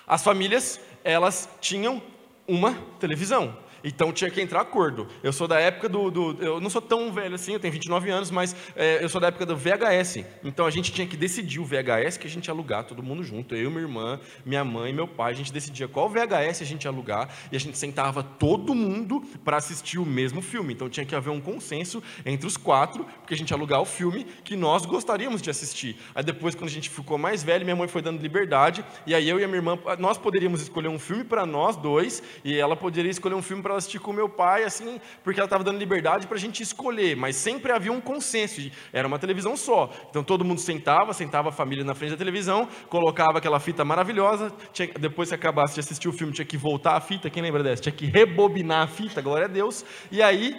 [0.05, 2.01] As famílias, elas tinham
[2.47, 3.57] uma televisão.
[3.83, 5.07] Então tinha que entrar acordo.
[5.21, 8.09] Eu sou da época do, do, Eu não sou tão velho assim, eu tenho 29
[8.09, 10.23] anos, mas é, eu sou da época do VHS.
[10.43, 13.23] Então a gente tinha que decidir o VHS que a gente ia alugar, todo mundo
[13.23, 13.55] junto.
[13.55, 15.31] Eu, minha irmã, minha mãe, meu pai.
[15.31, 19.21] A gente decidia qual VHS a gente ia alugar e a gente sentava todo mundo
[19.43, 20.73] para assistir o mesmo filme.
[20.73, 23.85] Então tinha que haver um consenso entre os quatro, porque a gente ia alugar o
[23.85, 25.97] filme que nós gostaríamos de assistir.
[26.15, 28.83] Aí depois, quando a gente ficou mais velho, minha mãe foi dando liberdade.
[29.05, 32.23] E aí eu e a minha irmã, nós poderíamos escolher um filme para nós dois
[32.45, 35.45] e ela poderia escolher um filme para ela assistir com meu pai, assim, porque ela
[35.45, 39.57] estava dando liberdade para a gente escolher, mas sempre havia um consenso, era uma televisão
[39.57, 39.91] só.
[40.09, 44.53] Então todo mundo sentava, sentava a família na frente da televisão, colocava aquela fita maravilhosa,
[44.71, 47.63] tinha, depois que acabasse de assistir o filme, tinha que voltar a fita, quem lembra
[47.63, 47.81] dessa?
[47.81, 50.55] Tinha que rebobinar a fita, glória a Deus, e aí,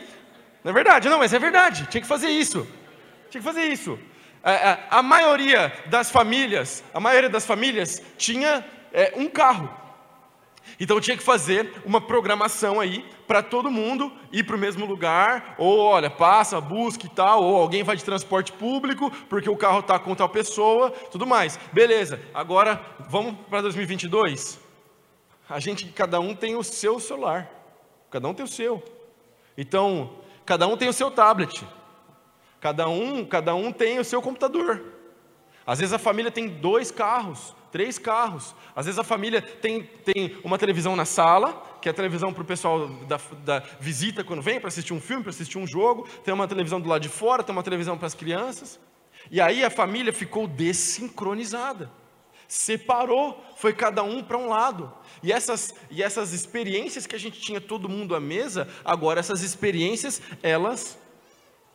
[0.62, 2.66] não é verdade, não, mas é verdade, tinha que fazer isso,
[3.31, 3.98] tinha que fazer isso.
[4.42, 9.84] A, a, a maioria das famílias, a maioria das famílias tinha é, um carro,
[10.79, 15.55] então tinha que fazer uma programação aí para todo mundo ir para o mesmo lugar,
[15.59, 19.81] ou olha, passa, busca e tal, ou alguém vai de transporte público, porque o carro
[19.81, 21.59] está com tal pessoa, tudo mais.
[21.72, 24.59] Beleza, agora vamos para 2022?
[25.48, 27.50] A gente, cada um tem o seu celular,
[28.11, 28.83] cada um tem o seu.
[29.57, 31.66] Então, cada um tem o seu tablet,
[32.61, 34.93] cada um, cada um tem o seu computador.
[35.66, 38.55] Às vezes a família tem dois carros, três carros.
[38.77, 42.42] Às vezes a família tem, tem uma televisão na sala, que é a televisão para
[42.42, 46.07] o pessoal da, da, visita quando vem para assistir um filme, para assistir um jogo.
[46.22, 48.79] Tem uma televisão do lado de fora, tem uma televisão para as crianças.
[49.31, 51.90] E aí a família ficou desincronizada.
[52.46, 54.92] Separou, foi cada um para um lado.
[55.22, 59.42] E essas, e essas experiências que a gente tinha todo mundo à mesa, agora essas
[59.42, 60.98] experiências, elas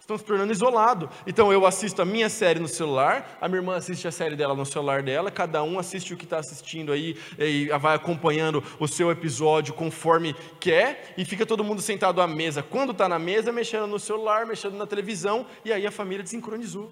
[0.09, 1.09] estão se tornando isolado.
[1.27, 4.55] Então eu assisto a minha série no celular, a minha irmã assiste a série dela
[4.55, 8.87] no celular dela, cada um assiste o que está assistindo aí e vai acompanhando o
[8.87, 12.63] seu episódio conforme quer e fica todo mundo sentado à mesa.
[12.63, 16.91] Quando está na mesa, mexendo no celular, mexendo na televisão e aí a família desincronizou.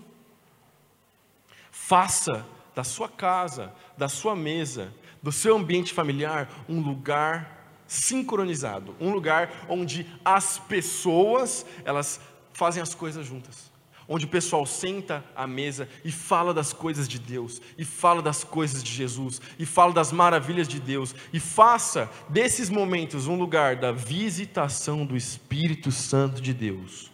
[1.72, 9.12] Faça da sua casa, da sua mesa, do seu ambiente familiar um lugar sincronizado, um
[9.12, 12.20] lugar onde as pessoas elas
[12.58, 13.72] fazem as coisas juntas.
[14.10, 18.44] Onde o pessoal senta à mesa e fala das coisas de Deus, e fala das
[18.44, 23.76] coisas de Jesus, e fala das maravilhas de Deus, e faça desses momentos um lugar
[23.76, 27.12] da visitação do Espírito Santo de Deus.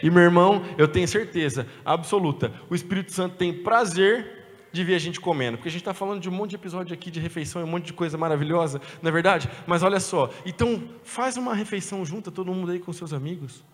[0.00, 5.00] E meu irmão, eu tenho certeza absoluta, o Espírito Santo tem prazer de ver a
[5.00, 7.64] gente comendo, porque a gente está falando de um monte de episódio aqui de refeição
[7.64, 9.50] um monte de coisa maravilhosa, não é verdade?
[9.66, 13.64] Mas olha só, então faz uma refeição junta, todo mundo aí com seus amigos.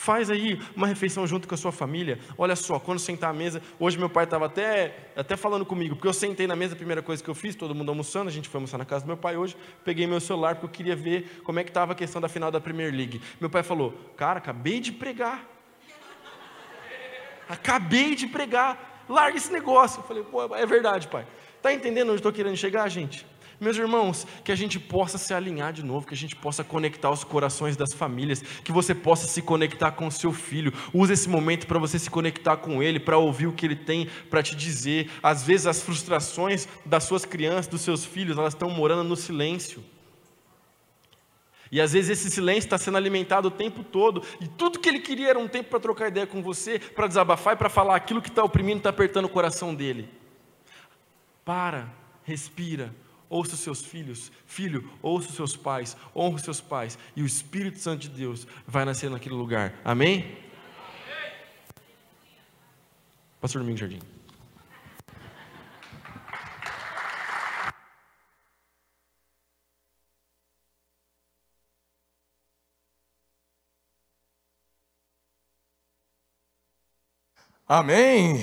[0.00, 2.18] Faz aí uma refeição junto com a sua família.
[2.38, 6.08] Olha só, quando sentar à mesa, hoje meu pai estava até, até falando comigo, porque
[6.08, 8.48] eu sentei na mesa, a primeira coisa que eu fiz, todo mundo almoçando, a gente
[8.48, 11.42] foi almoçar na casa do meu pai hoje, peguei meu celular porque eu queria ver
[11.44, 13.20] como é que estava a questão da final da Premier League.
[13.38, 15.46] Meu pai falou, cara, acabei de pregar.
[17.46, 19.04] Acabei de pregar.
[19.06, 20.00] Larga esse negócio.
[20.00, 21.26] Eu falei, pô, é verdade, pai.
[21.58, 23.26] Está entendendo onde estou querendo chegar, gente?
[23.60, 27.10] Meus irmãos, que a gente possa se alinhar de novo, que a gente possa conectar
[27.10, 30.72] os corações das famílias, que você possa se conectar com o seu filho.
[30.94, 34.08] Use esse momento para você se conectar com ele, para ouvir o que ele tem
[34.30, 35.10] para te dizer.
[35.22, 39.84] Às vezes as frustrações das suas crianças, dos seus filhos, elas estão morando no silêncio.
[41.70, 45.00] E às vezes esse silêncio está sendo alimentado o tempo todo, e tudo que ele
[45.00, 48.22] queria era um tempo para trocar ideia com você, para desabafar e para falar aquilo
[48.22, 50.08] que está oprimindo, está apertando o coração dele.
[51.44, 51.92] Para,
[52.24, 52.92] respira,
[53.30, 57.26] ouça os seus filhos, filho, ouça os seus pais, honra os seus pais, e o
[57.26, 59.72] Espírito Santo de Deus vai nascer naquele lugar.
[59.84, 60.36] Amém?
[63.40, 64.00] Pastor Domingos Jardim.
[77.66, 78.36] Amém.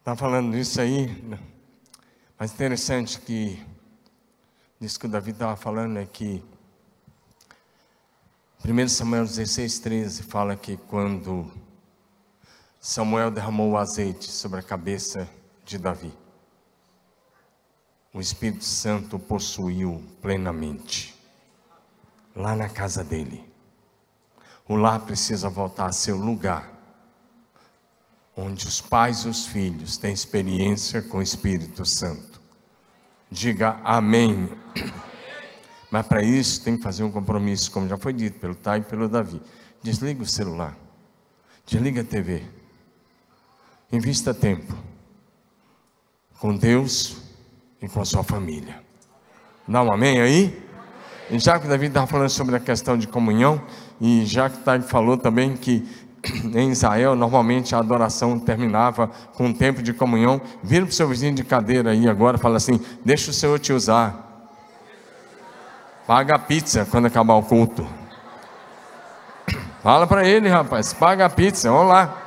[0.00, 1.08] Está falando isso aí?
[2.42, 3.64] Mas interessante que
[4.80, 6.42] isso que o Davi estava falando é que
[8.64, 11.48] 1 Samuel 16, 13 fala que quando
[12.80, 15.28] Samuel derramou o azeite sobre a cabeça
[15.64, 16.12] de Davi,
[18.12, 21.16] o Espírito Santo possuiu plenamente,
[22.34, 23.48] lá na casa dele.
[24.66, 26.72] O lar precisa voltar a ser o lugar
[28.36, 32.31] onde os pais e os filhos têm experiência com o Espírito Santo.
[33.32, 34.46] Diga amém.
[35.90, 38.82] Mas para isso tem que fazer um compromisso, como já foi dito pelo Tai e
[38.82, 39.40] pelo Davi.
[39.82, 40.76] Desliga o celular,
[41.66, 42.42] desliga a TV,
[43.90, 44.76] invista tempo
[46.38, 47.16] com Deus
[47.80, 48.82] e com a sua família.
[49.66, 50.62] Dá um amém aí?
[51.30, 53.64] E já que Davi estava falando sobre a questão de comunhão,
[53.98, 55.88] e já que Tai falou também que
[56.54, 60.40] em Israel, normalmente a adoração terminava com um tempo de comunhão.
[60.62, 63.72] Vira para o seu vizinho de cadeira aí agora fala assim: Deixa o Senhor te
[63.72, 64.30] usar.
[66.06, 67.86] Paga a pizza quando acabar o culto.
[69.82, 71.70] Fala para ele, rapaz: Paga a pizza.
[71.70, 72.18] Vamos lá.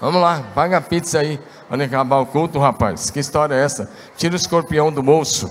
[0.00, 1.38] Vamos lá, paga a pizza aí.
[1.68, 3.08] Quando acabar o culto, rapaz.
[3.08, 3.88] Que história é essa?
[4.16, 5.48] Tira o escorpião do bolso.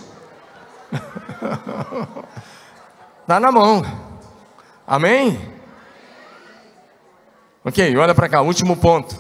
[3.22, 3.82] Está na mão.
[4.86, 5.51] Amém?
[7.64, 9.16] Ok, olha para cá, último ponto.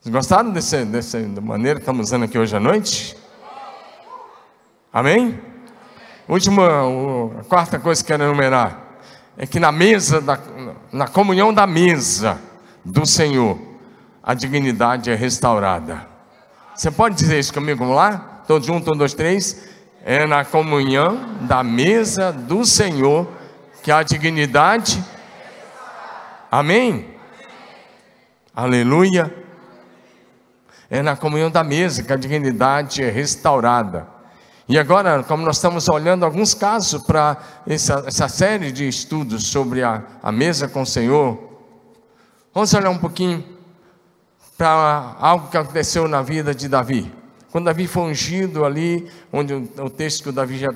[0.00, 3.16] Vocês gostaram desse, dessa maneira que estamos usando aqui hoje à noite?
[4.92, 5.36] Amém?
[6.28, 6.62] Última,
[7.40, 9.00] a quarta coisa que quero enumerar
[9.36, 10.38] é que na mesa, da,
[10.92, 12.40] na comunhão da mesa
[12.84, 13.58] do Senhor,
[14.22, 16.06] a dignidade é restaurada.
[16.72, 17.80] Você pode dizer isso comigo?
[17.80, 18.44] Vamos lá?
[18.46, 19.60] Todos juntos, um, dois, três.
[20.04, 23.26] É na comunhão da mesa do Senhor
[23.82, 25.17] que a dignidade é
[26.50, 27.06] Amém?
[28.54, 29.34] Aleluia.
[30.88, 34.06] É na comunhão da mesa que a dignidade é restaurada.
[34.66, 37.36] E agora, como nós estamos olhando alguns casos para
[37.66, 41.38] essa, essa, série de estudos sobre a, a mesa com o Senhor,
[42.54, 43.44] vamos olhar um pouquinho
[44.56, 47.12] para algo que aconteceu na vida de Davi.
[47.52, 50.70] Quando Davi foi ungido ali, onde o, o texto que o Davi já,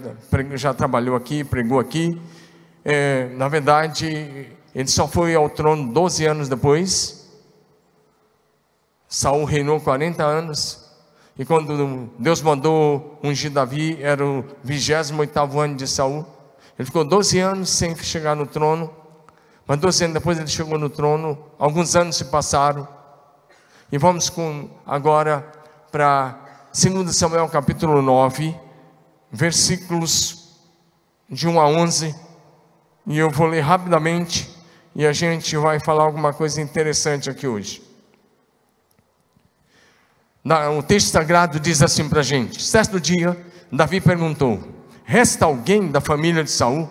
[0.54, 2.20] já trabalhou aqui, pregou aqui,
[2.84, 7.30] é, na verdade, ele só foi ao trono 12 anos depois.
[9.06, 10.90] Saul reinou 40 anos.
[11.38, 16.26] E quando Deus mandou ungir Davi, era o 28 ano de Saul.
[16.78, 18.90] Ele ficou 12 anos sem chegar no trono.
[19.66, 21.38] Mas 12 anos depois ele chegou no trono.
[21.58, 22.88] Alguns anos se passaram.
[23.90, 25.46] E vamos com, agora
[25.90, 26.38] para
[26.72, 28.58] 2 Samuel capítulo 9,
[29.30, 30.56] versículos
[31.28, 32.14] de 1 a 11.
[33.06, 34.61] E eu vou ler rapidamente
[34.94, 37.82] e a gente vai falar alguma coisa interessante aqui hoje.
[40.76, 43.36] O texto sagrado diz assim para a gente: certo dia,
[43.70, 44.60] Davi perguntou:
[45.04, 46.88] Resta alguém da família de Saul?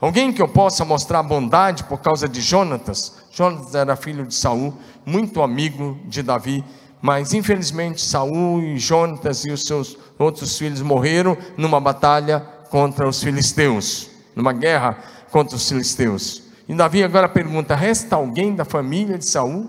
[0.00, 3.14] Alguém que eu possa mostrar bondade por causa de Jonatas?
[3.30, 4.74] Jonatas era filho de Saul,
[5.04, 6.64] muito amigo de Davi,
[7.02, 13.22] mas infelizmente Saul e Jonatas e os seus outros filhos morreram numa batalha contra os
[13.22, 14.98] filisteus, numa guerra
[15.30, 16.49] contra os filisteus.
[16.70, 19.68] E Davi agora pergunta: resta alguém da família de Saul?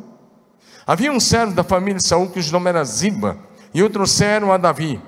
[0.85, 3.39] Havia um servo da família de Saul cujo nome era Ziba,
[3.73, 5.01] e o trouxeram a Davi.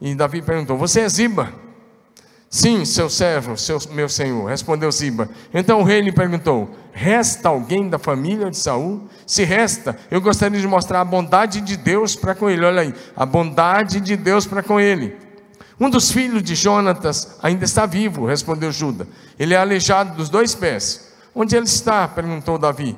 [0.00, 1.52] E Davi perguntou: Você é Ziba?
[2.48, 5.28] Sim, seu servo, seu, meu senhor, respondeu Ziba.
[5.54, 9.08] Então o rei lhe perguntou: Resta alguém da família de Saul?
[9.24, 12.64] Se resta, eu gostaria de mostrar a bondade de Deus para com ele.
[12.64, 15.16] Olha aí, a bondade de Deus para com ele.
[15.78, 19.06] Um dos filhos de Jonatas ainda está vivo, respondeu Juda.
[19.38, 21.08] Ele é aleijado dos dois pés.
[21.34, 22.06] Onde ele está?
[22.08, 22.96] perguntou Davi.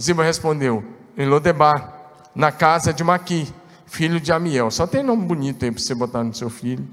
[0.00, 0.84] Ziba respondeu:
[1.16, 1.92] Em Lodebar,
[2.34, 3.52] na casa de Maqui,
[3.86, 4.70] filho de Amiel.
[4.70, 6.86] Só tem nome bonito aí para você botar no seu filho.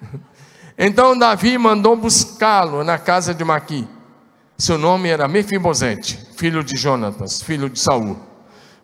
[0.78, 3.86] Então Davi mandou buscá-lo na casa de Maqui.
[4.56, 8.16] Seu nome era Mefibosete, filho de Jonatas, filho de Saul.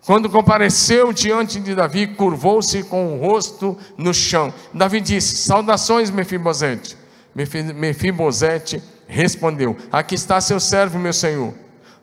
[0.04, 4.52] Quando compareceu diante de Davi, curvou-se com o rosto no chão.
[4.72, 6.96] Davi disse: Saudações, Mefibosete.
[7.34, 11.54] Mefibosete respondeu: Aqui está seu servo, meu senhor.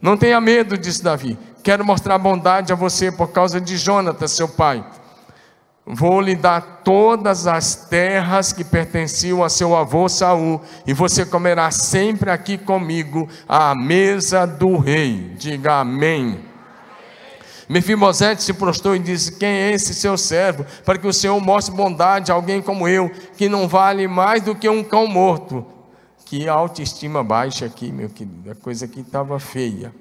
[0.02, 1.38] Não tenha medo, disse Davi.
[1.64, 4.86] Quero mostrar bondade a você por causa de Jonatas, seu pai.
[5.86, 11.70] Vou lhe dar todas as terras que pertenciam a seu avô Saul, e você comerá
[11.70, 15.36] sempre aqui comigo à mesa do rei.
[15.38, 16.40] Diga amém.
[17.70, 20.66] Mefibosete se prostrou e disse: Quem é esse seu servo?
[20.84, 24.56] Para que o Senhor mostre bondade a alguém como eu, que não vale mais do
[24.56, 25.75] que um cão morto.
[26.26, 28.52] Que autoestima baixa aqui, meu querido.
[28.52, 29.94] A coisa aqui estava feia.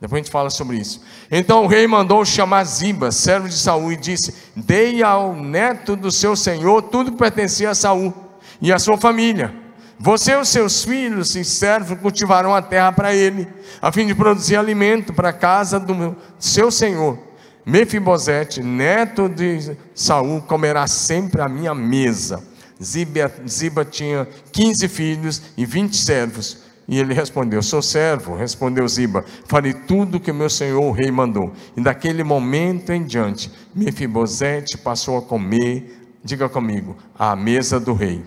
[0.00, 1.00] Depois a gente fala sobre isso.
[1.30, 6.10] Então o rei mandou chamar Ziba, servo de Saul, e disse: Dei ao neto do
[6.10, 8.12] seu senhor tudo que pertencia a Saul
[8.60, 9.54] e a sua família.
[9.98, 13.46] Você e os seus filhos e servos cultivarão a terra para ele,
[13.82, 17.18] a fim de produzir alimento para a casa do seu senhor.
[17.66, 22.42] Mefibosete, neto de Saul, comerá sempre a minha mesa.
[22.82, 26.58] Ziba, Ziba tinha 15 filhos e 20 servos,
[26.88, 28.34] E ele respondeu: Sou servo.
[28.34, 31.52] Respondeu Ziba: Farei tudo o que meu senhor o rei mandou.
[31.76, 38.24] E daquele momento em diante, Mefibosete passou a comer, diga comigo, à mesa do rei,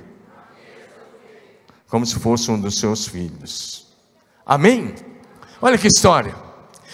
[1.90, 3.94] como se fosse um dos seus filhos.
[4.46, 4.96] Amém?
[5.62, 6.34] Olha que história.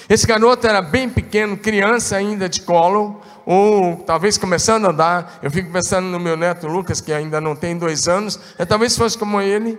[0.09, 3.21] Esse garoto era bem pequeno, criança ainda de colo,
[3.51, 5.39] ou talvez começando a andar.
[5.41, 8.95] Eu fico pensando no meu neto Lucas, que ainda não tem dois anos, é, talvez
[8.95, 9.75] fosse como ele.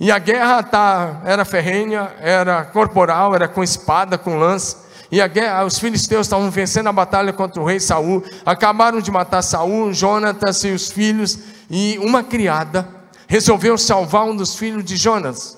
[0.00, 4.88] E a guerra tá, era ferrenha, era corporal, era com espada, com lança.
[5.12, 8.24] E a guerra, os filisteus estavam vencendo a batalha contra o rei Saul.
[8.46, 11.38] Acabaram de matar Saul, Jonatas e os filhos.
[11.70, 12.88] E uma criada
[13.26, 15.57] resolveu salvar um dos filhos de Jonas.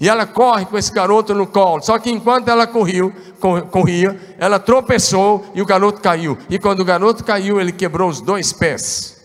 [0.00, 1.82] E ela corre com esse garoto no colo.
[1.82, 3.12] Só que enquanto ela corriu,
[3.70, 6.38] corria, ela tropeçou e o garoto caiu.
[6.48, 9.18] E quando o garoto caiu, ele quebrou os dois pés.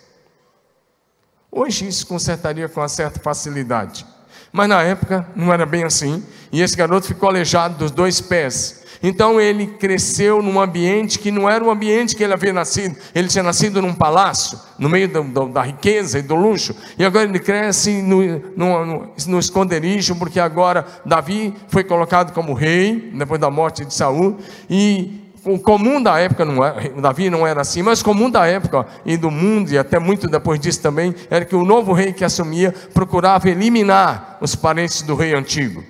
[1.51, 4.05] Hoje isso consertaria com uma certa facilidade.
[4.51, 6.23] Mas na época não era bem assim.
[6.51, 8.82] E esse garoto ficou aleijado dos dois pés.
[9.05, 12.95] Então ele cresceu num ambiente que não era o ambiente que ele havia nascido.
[13.13, 16.73] Ele tinha nascido num palácio, no meio do, do, da riqueza e do luxo.
[16.97, 18.23] E agora ele cresce no,
[18.55, 23.93] no, no, no, esconderijo, porque agora Davi foi colocado como rei, depois da morte de
[23.93, 24.37] Saul.
[24.69, 28.47] E o comum da época, não é, Davi não era assim, mas o comum da
[28.47, 32.13] época e do mundo, e até muito depois disso também, era que o novo rei
[32.13, 35.83] que assumia procurava eliminar os parentes do rei antigo.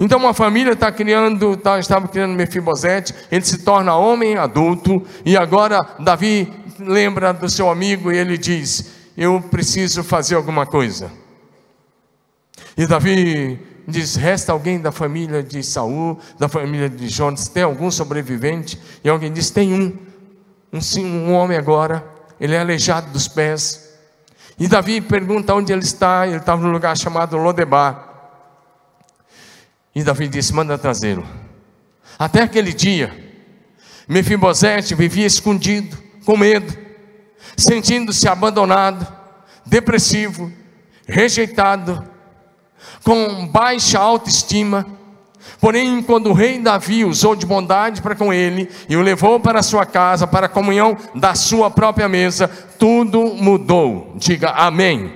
[0.00, 5.36] Então uma família está criando, tá, estava criando Mefibosete, ele se torna homem adulto, e
[5.36, 11.12] agora Davi lembra do seu amigo e ele diz: Eu preciso fazer alguma coisa.
[12.78, 17.90] E Davi diz: Resta alguém da família de Saul, da família de Jonas, tem algum
[17.90, 18.80] sobrevivente?
[19.04, 19.98] E alguém diz: Tem um,
[20.72, 22.02] um, um homem agora,
[22.40, 23.90] ele é aleijado dos pés.
[24.58, 28.09] E Davi pergunta onde ele está, ele estava num lugar chamado Lodebar.
[29.94, 31.26] E Davi disse: manda trazê-lo.
[32.18, 33.12] Até aquele dia,
[34.08, 36.76] Mefibosete vivia escondido, com medo,
[37.56, 39.06] sentindo-se abandonado,
[39.64, 40.52] depressivo,
[41.06, 42.04] rejeitado,
[43.04, 44.86] com baixa autoestima.
[45.60, 49.62] Porém, quando o rei Davi usou de bondade para com ele e o levou para
[49.62, 54.12] sua casa, para a comunhão da sua própria mesa, tudo mudou.
[54.16, 55.12] Diga amém.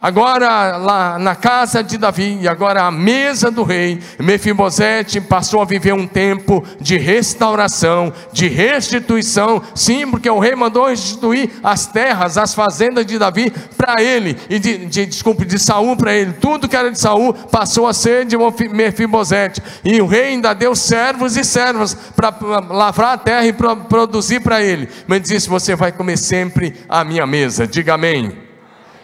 [0.00, 5.94] Agora, lá na casa de Davi, agora à mesa do rei, Mefibosete passou a viver
[5.94, 9.62] um tempo de restauração, de restituição.
[9.74, 14.58] Sim, porque o rei mandou restituir as terras, as fazendas de Davi para ele, e
[14.58, 16.34] de, de, desculpe, de Saul para ele.
[16.34, 18.36] Tudo que era de Saul passou a ser de
[18.70, 19.62] Mefibosete.
[19.82, 22.34] E o rei ainda deu servos e servas para
[22.68, 23.52] lavrar a terra e
[23.88, 24.90] produzir para ele.
[25.06, 27.66] Mas disse: Você vai comer sempre a minha mesa.
[27.66, 28.45] Diga amém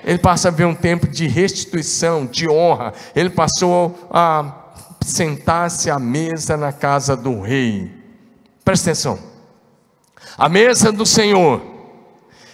[0.05, 2.93] ele passa a ver um tempo de restituição, de honra.
[3.15, 4.63] Ele passou a
[5.05, 7.91] sentar-se à mesa na casa do rei.
[8.65, 9.19] Presta atenção.
[10.37, 11.63] A mesa do Senhor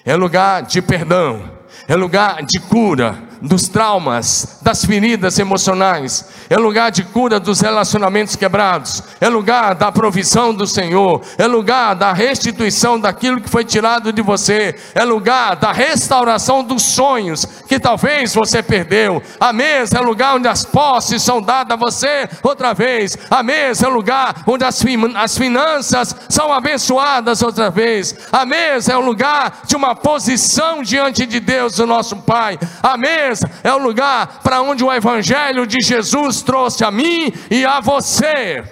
[0.04, 1.50] é lugar de perdão,
[1.86, 8.36] é lugar de cura, dos traumas, das feridas emocionais, é lugar de cura dos relacionamentos
[8.36, 14.12] quebrados, é lugar da provisão do Senhor, é lugar da restituição daquilo que foi tirado
[14.12, 19.22] de você, é lugar da restauração dos sonhos que talvez você perdeu.
[19.38, 23.86] A mesa é lugar onde as posses são dadas a você outra vez, a mesa
[23.86, 24.82] é lugar onde as,
[25.16, 31.26] as finanças são abençoadas outra vez, a mesa é o lugar de uma posição diante
[31.26, 33.27] de Deus, o nosso Pai, a mesa
[33.62, 38.64] é o lugar para onde o Evangelho de Jesus trouxe a mim e a você.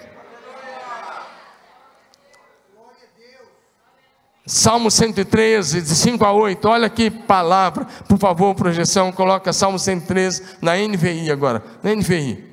[4.47, 10.59] Salmo 113, de 5 a 8, olha que palavra, por favor, projeção, coloca Salmo 113
[10.63, 12.45] na NVI agora, na NVI,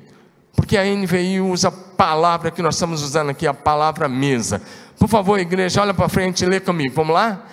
[0.56, 4.60] porque a NVI usa a palavra que nós estamos usando aqui, a palavra mesa.
[4.98, 7.44] Por favor, igreja, olha para frente e lê comigo, vamos lá?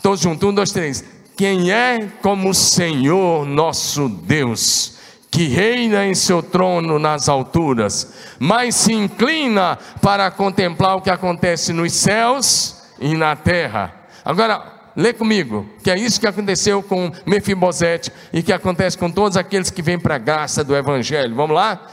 [0.00, 1.04] Todos juntos, um, dois, três.
[1.38, 4.94] Quem é como o Senhor nosso Deus,
[5.30, 11.72] que reina em seu trono nas alturas, mas se inclina para contemplar o que acontece
[11.72, 13.94] nos céus e na terra.
[14.24, 19.36] Agora, lê comigo, que é isso que aconteceu com Mefibosete e que acontece com todos
[19.36, 21.36] aqueles que vêm para a graça do Evangelho.
[21.36, 21.86] Vamos lá?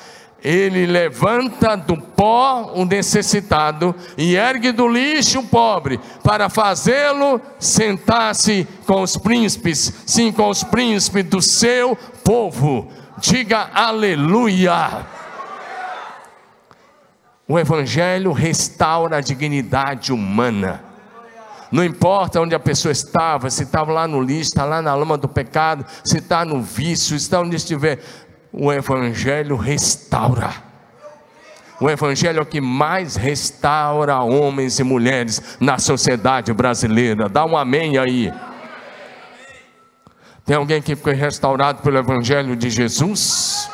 [0.48, 8.68] Ele levanta do pó o necessitado e ergue do lixo o pobre, para fazê-lo sentar-se
[8.86, 12.91] com os príncipes, sim, com os príncipes do seu povo.
[13.18, 15.08] Diga aleluia.
[17.48, 20.84] O Evangelho restaura a dignidade humana.
[21.72, 25.18] Não importa onde a pessoa estava, se estava lá no lixo, está lá na lama
[25.18, 28.00] do pecado, se está no vício, está onde estiver
[28.58, 30.64] o Evangelho restaura.
[31.80, 37.28] O Evangelho é o que mais restaura homens e mulheres na sociedade brasileira.
[37.28, 38.34] Dá um amém aí.
[40.45, 43.70] Tem alguém que foi restaurado pelo Evangelho de Jesus?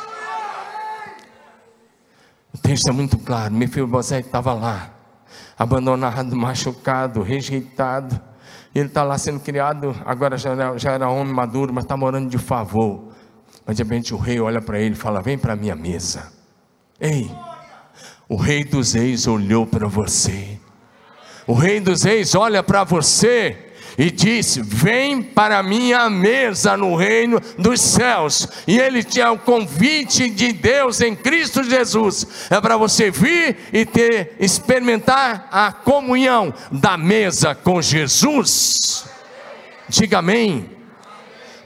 [2.52, 3.54] O texto é muito claro.
[3.54, 4.90] Meu filho José estava lá,
[5.56, 8.20] abandonado, machucado, rejeitado.
[8.74, 12.28] Ele está lá sendo criado, agora já era, já era homem maduro, mas está morando
[12.28, 13.11] de favor.
[13.66, 16.32] Mas de repente o rei olha para ele e fala: Vem para a minha mesa.
[17.00, 17.30] Ei,
[18.28, 20.58] o rei dos reis olhou para você.
[21.46, 26.96] O rei dos reis olha para você e disse: Vem para a minha mesa no
[26.96, 28.48] reino dos céus.
[28.66, 32.48] E ele tinha o convite de Deus em Cristo Jesus.
[32.50, 39.04] É para você vir e ter, experimentar a comunhão da mesa com Jesus.
[39.88, 40.81] Diga amém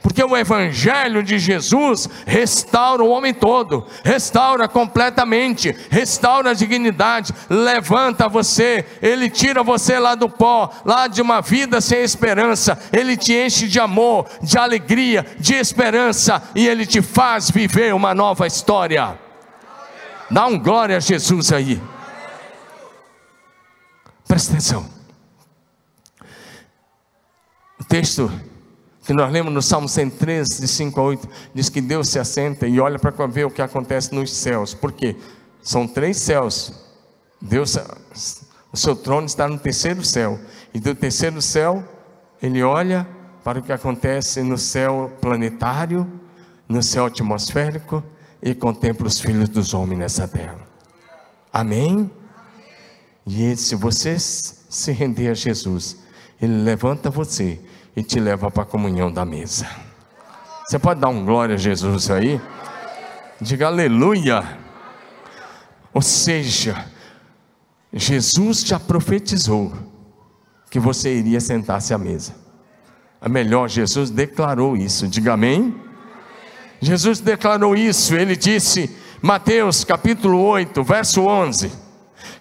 [0.07, 8.29] porque o Evangelho de Jesus restaura o homem todo, restaura completamente, restaura a dignidade, levanta
[8.29, 13.33] você, ele tira você lá do pó, lá de uma vida sem esperança, ele te
[13.33, 19.19] enche de amor, de alegria, de esperança e ele te faz viver uma nova história.
[20.31, 21.81] Dá um glória a Jesus aí.
[24.25, 24.89] Presta atenção.
[27.77, 28.31] O texto
[29.07, 32.67] que nós lemos no Salmo 103, de 5 a 8, diz que Deus se assenta
[32.67, 34.73] e olha para ver o que acontece nos céus.
[34.73, 35.15] Por quê?
[35.61, 36.73] São três céus.
[37.41, 37.77] Deus,
[38.69, 40.37] o seu trono está no terceiro céu.
[40.73, 41.87] E do terceiro céu,
[42.41, 43.07] ele olha
[43.45, 46.05] para o que acontece no céu planetário,
[46.67, 48.03] no céu atmosférico
[48.43, 50.59] e contempla os filhos dos homens nessa terra.
[51.53, 52.11] Amém?
[53.25, 55.95] E se você se render a Jesus,
[56.41, 57.57] ele levanta você
[57.97, 59.67] e te leva para a comunhão da mesa.
[60.63, 62.39] Você pode dar um glória a Jesus aí?
[63.41, 64.43] Diga aleluia.
[65.91, 66.85] Ou seja,
[67.91, 69.73] Jesus já profetizou
[70.69, 72.35] que você iria sentar-se à mesa.
[73.19, 75.07] A melhor, Jesus declarou isso.
[75.07, 75.75] Diga amém.
[76.79, 78.13] Jesus declarou isso.
[78.13, 81.71] Ele disse, Mateus capítulo 8, verso 11,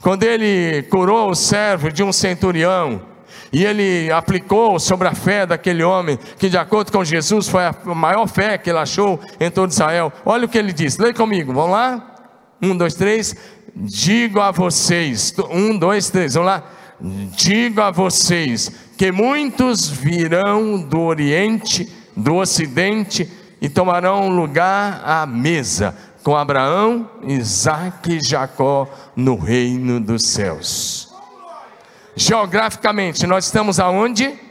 [0.03, 3.16] quando ele curou o servo de um centurião
[3.57, 7.75] e ele aplicou sobre a fé daquele homem, que de acordo com Jesus foi a
[7.87, 10.13] maior fé que ele achou em todo Israel.
[10.27, 12.17] Olha o que ele disse, leia comigo, vamos lá?
[12.61, 13.35] Um, dois, três.
[13.75, 16.65] Digo a vocês, um, dois, três, vamos lá.
[17.35, 23.27] Digo a vocês que muitos virão do Oriente, do Ocidente
[23.59, 28.87] e tomarão lugar à mesa com Abraão, Isaac e Jacó
[29.17, 31.06] no reino dos céus.
[32.17, 34.47] Geograficamente, nós estamos aonde?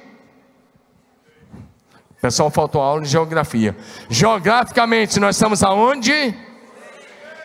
[2.26, 3.76] pessoal faltou aula de geografia.
[4.10, 6.34] Geograficamente, nós estamos aonde?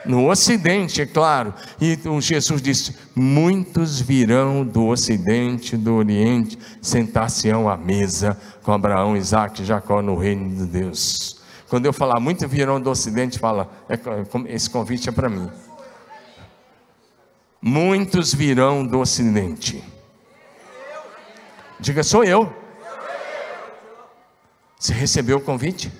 [0.06, 1.52] No Ocidente, é claro.
[1.78, 9.60] E Jesus disse: Muitos virão do Ocidente, do Oriente, sentar-se-ão à mesa com Abraão, Isaac
[9.60, 11.42] e Jacó no reino de Deus.
[11.68, 13.98] Quando eu falar muito virão do Ocidente, fala: é,
[14.54, 15.50] esse convite é para mim.
[17.60, 19.84] Muitos virão do Ocidente.
[21.80, 22.54] Diga, sou eu.
[24.78, 25.90] Você recebeu o convite?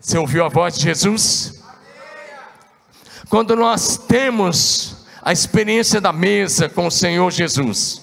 [0.00, 1.62] Você ouviu a voz de Jesus?
[3.28, 8.02] Quando nós temos a experiência da mesa com o Senhor Jesus,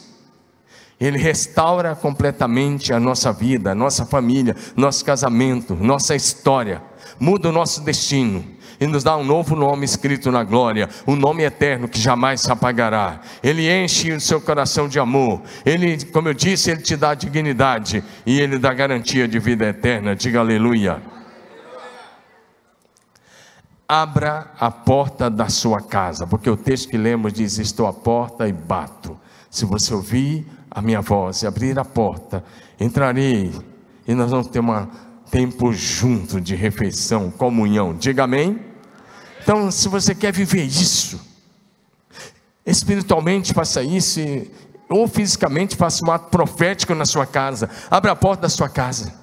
[1.00, 6.82] Ele restaura completamente a nossa vida, a nossa família, nosso casamento, nossa história,
[7.20, 11.44] muda o nosso destino e nos dá um novo nome escrito na glória, um nome
[11.44, 13.22] eterno que jamais se apagará.
[13.44, 15.44] Ele enche o seu coração de amor.
[15.64, 20.16] Ele, como eu disse, ele te dá dignidade e ele dá garantia de vida eterna.
[20.16, 21.00] Diga aleluia.
[23.88, 28.48] Abra a porta da sua casa, porque o texto que lemos diz: Estou à porta
[28.48, 29.16] e bato.
[29.48, 32.44] Se você ouvir a minha voz e abrir a porta,
[32.80, 33.52] entrarei
[34.08, 34.88] e nós vamos ter um
[35.30, 37.94] tempo junto de refeição, comunhão.
[37.94, 38.71] Diga amém.
[39.44, 41.20] Então, se você quer viver isso,
[42.66, 44.20] espiritualmente faça isso,
[44.90, 47.70] ou fisicamente faça um ato profético na sua casa.
[47.90, 49.14] Abra a porta da sua casa.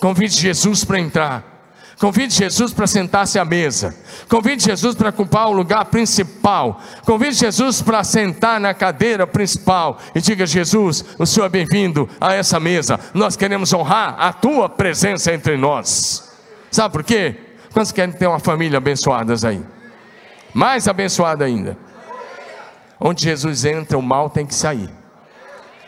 [0.00, 1.58] Convide Jesus para entrar.
[1.98, 3.96] Convide Jesus para sentar-se à mesa.
[4.28, 6.80] Convide Jesus para ocupar o lugar principal.
[7.04, 9.98] Convide Jesus para sentar na cadeira principal.
[10.14, 13.00] E diga: Jesus, o Senhor é bem-vindo a essa mesa.
[13.12, 16.30] Nós queremos honrar a tua presença entre nós.
[16.70, 17.47] Sabe por quê?
[17.72, 19.62] Quantos querem ter uma família abençoada aí?
[20.54, 21.76] Mais abençoada ainda.
[23.00, 24.90] Onde Jesus entra, o mal tem que sair.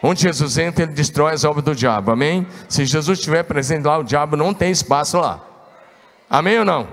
[0.03, 2.11] Onde Jesus entra, ele destrói as obras do diabo.
[2.11, 2.47] Amém?
[2.69, 5.41] Se Jesus estiver presente lá, o diabo não tem espaço lá.
[6.29, 6.87] Amém ou não?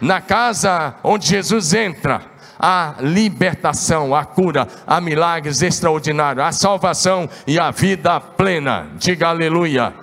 [0.00, 2.22] Na casa onde Jesus entra,
[2.58, 8.88] há libertação, a cura, há milagres extraordinários, a salvação e a vida plena.
[8.96, 9.94] Diga aleluia.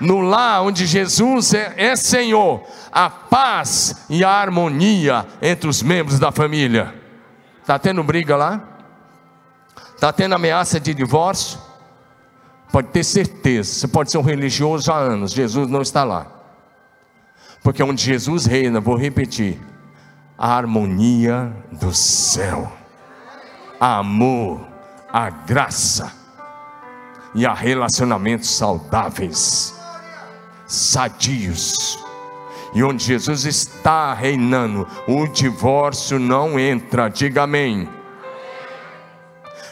[0.00, 6.18] No lar onde Jesus é, é Senhor, a paz e a harmonia entre os membros
[6.18, 6.94] da família.
[7.60, 8.62] Está tendo briga lá?
[9.94, 11.58] Está tendo ameaça de divórcio?
[12.70, 16.26] Pode ter certeza, você pode ser um religioso há anos, Jesus não está lá.
[17.62, 19.58] Porque onde Jesus reina, vou repetir,
[20.36, 22.70] a harmonia do céu,
[23.80, 24.66] amor,
[25.10, 26.12] a graça
[27.34, 29.74] e a relacionamentos saudáveis,
[30.66, 31.98] sadios.
[32.74, 37.88] E onde Jesus está reinando, o divórcio não entra, diga amém.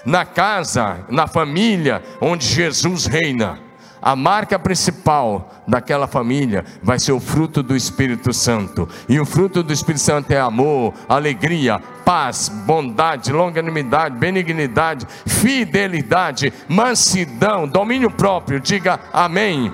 [0.06, 3.58] Na casa, na família onde Jesus reina,
[4.00, 8.86] a marca principal daquela família vai ser o fruto do Espírito Santo.
[9.08, 17.66] E o fruto do Espírito Santo é amor, alegria, paz, bondade, longanimidade, benignidade, fidelidade, mansidão,
[17.66, 18.60] domínio próprio.
[18.60, 19.72] Diga amém.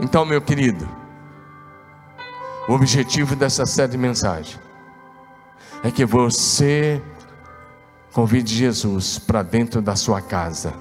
[0.00, 0.88] Então, meu querido,
[2.68, 4.58] o objetivo dessa série de mensagem
[5.84, 7.02] é que você
[8.12, 10.74] convide Jesus para dentro da sua casa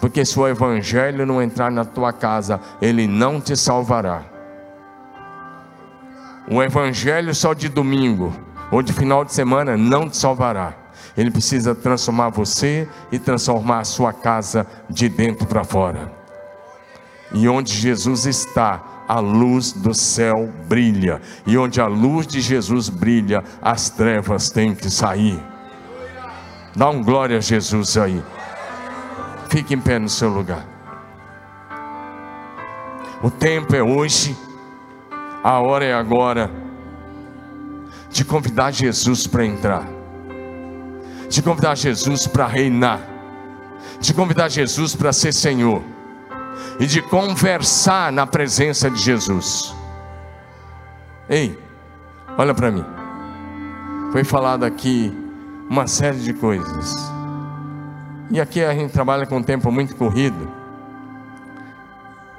[0.00, 4.22] porque se o evangelho não entrar na tua casa, ele não te salvará.
[6.50, 8.34] O evangelho só de domingo
[8.72, 10.74] ou de final de semana não te salvará.
[11.16, 16.19] Ele precisa transformar você e transformar a sua casa de dentro para fora.
[17.32, 21.20] E onde Jesus está, a luz do céu brilha.
[21.46, 25.38] E onde a luz de Jesus brilha, as trevas têm que sair.
[26.74, 28.22] Dá um glória a Jesus aí.
[29.48, 30.64] Fique em pé no seu lugar.
[33.22, 34.36] O tempo é hoje,
[35.42, 36.50] a hora é agora
[38.10, 39.86] de convidar Jesus para entrar,
[41.28, 43.00] de convidar Jesus para reinar,
[44.00, 45.82] de convidar Jesus para ser Senhor
[46.78, 49.74] e de conversar na presença de Jesus.
[51.28, 51.58] Ei,
[52.36, 52.84] olha para mim.
[54.12, 55.16] Foi falado aqui
[55.68, 56.96] uma série de coisas.
[58.30, 60.50] E aqui a gente trabalha com um tempo muito corrido.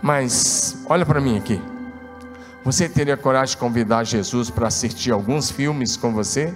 [0.01, 1.61] Mas olha para mim aqui.
[2.63, 6.53] Você teria coragem de convidar Jesus para assistir alguns filmes com você?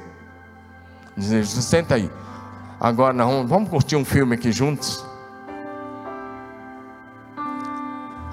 [1.16, 2.12] Dizer, Jesus, senta aí.
[2.80, 5.03] Agora vamos curtir um filme aqui juntos?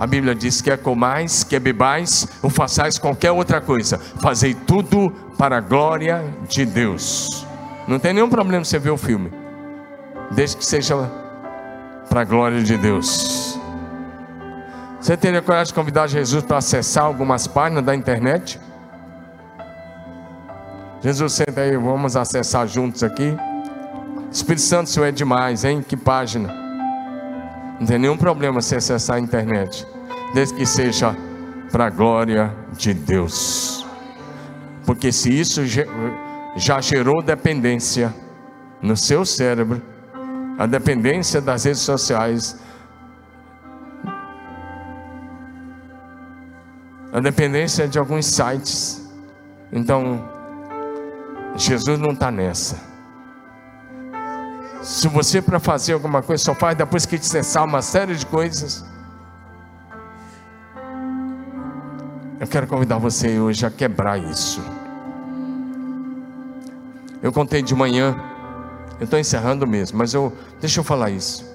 [0.03, 5.59] A Bíblia diz: quer comais, quer bebais, ou façais qualquer outra coisa, fazei tudo para
[5.59, 7.47] a glória de Deus.
[7.87, 9.33] Não tem nenhum problema você ver o filme
[10.33, 11.09] desde que seja
[12.09, 13.57] para a glória de Deus.
[15.01, 18.59] Você teria coragem de convidar Jesus para acessar algumas páginas da internet?
[21.01, 23.37] Jesus, senta aí, vamos acessar juntos aqui.
[24.33, 25.81] Espírito Santo, isso é demais, hein?
[25.81, 26.53] Que página?
[27.79, 29.85] Não tem nenhum problema se acessar a internet,
[30.35, 31.17] desde que seja
[31.71, 33.87] para a glória de Deus.
[34.85, 35.63] Porque se isso
[36.57, 38.15] já gerou dependência
[38.81, 39.81] no seu cérebro,
[40.59, 42.61] a dependência das redes sociais,
[47.13, 49.11] a dependência de alguns sites.
[49.73, 50.29] Então,
[51.57, 52.77] Jesus não está nessa.
[54.83, 58.27] Se você para fazer alguma coisa só faz depois que te cessar uma série de
[58.27, 58.85] coisas,
[62.43, 64.61] eu quero convidar você hoje a quebrar isso.
[67.23, 68.17] Eu contei de manhã
[68.99, 71.49] eu estou encerrando mesmo, mas eu deixa eu falar isso.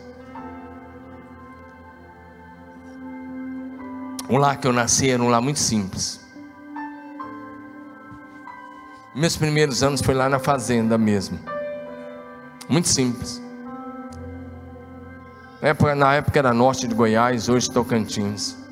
[4.30, 6.26] O lar que eu nasci era um lar muito simples.
[9.14, 11.38] Meus primeiros anos foi lá na fazenda mesmo.
[12.70, 13.42] Muito simples.
[15.98, 18.67] Na época era norte de Goiás, hoje Tocantins.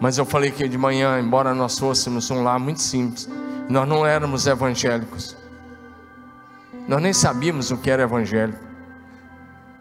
[0.00, 3.28] Mas eu falei que de manhã, embora nós fôssemos um lar muito simples,
[3.68, 5.36] nós não éramos evangélicos.
[6.86, 8.64] Nós nem sabíamos o que era evangélico.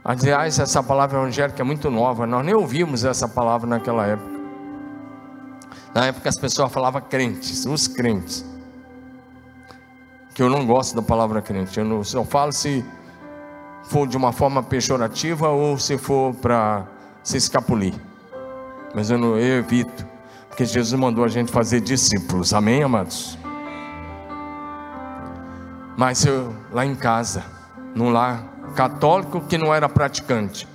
[0.04, 4.36] Aliás, essa palavra evangélica é muito nova, nós nem ouvimos essa palavra naquela época.
[5.94, 8.46] Na época as pessoas falavam crentes, os crentes.
[10.34, 12.86] Que eu não gosto da palavra crente, eu não, só falo se
[13.86, 16.86] for de uma forma pejorativa ou se for para
[17.24, 17.94] se escapulir.
[18.96, 20.08] Mas eu, não, eu evito,
[20.48, 23.38] porque Jesus mandou a gente fazer discípulos, amém, amados?
[25.98, 27.44] Mas eu, lá em casa,
[27.94, 28.42] num lar
[28.74, 30.66] católico que não era praticante.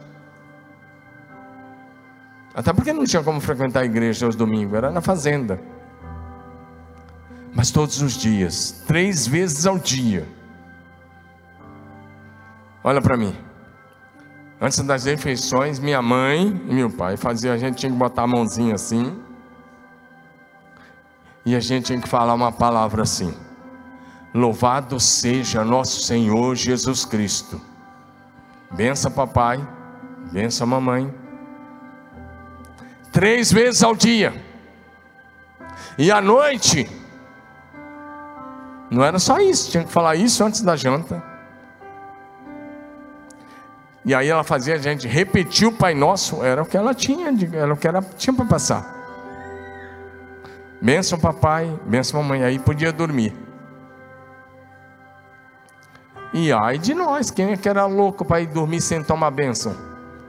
[2.55, 5.59] Até porque não tinha como frequentar a igreja aos domingos, era na fazenda.
[7.55, 10.29] Mas todos os dias, três vezes ao dia.
[12.85, 13.35] Olha para mim.
[14.61, 18.26] Antes das refeições, minha mãe e meu pai faziam, a gente tinha que botar a
[18.26, 19.18] mãozinha assim.
[21.46, 23.34] E a gente tinha que falar uma palavra assim:
[24.34, 27.58] Louvado seja nosso Senhor Jesus Cristo.
[28.70, 29.66] Bença papai,
[30.30, 31.12] bença mamãe.
[33.11, 34.44] Três vezes ao dia.
[35.96, 36.86] E à noite,
[38.90, 41.30] não era só isso, tinha que falar isso antes da janta.
[44.11, 47.32] E aí ela fazia a gente repetir o Pai Nosso, era o que ela tinha,
[47.52, 48.92] era o que ela tinha para passar.
[50.82, 53.32] Benção papai, benção mamãe, aí podia dormir.
[56.34, 59.76] E ai de nós, quem é que era louco para ir dormir sem tomar bênção?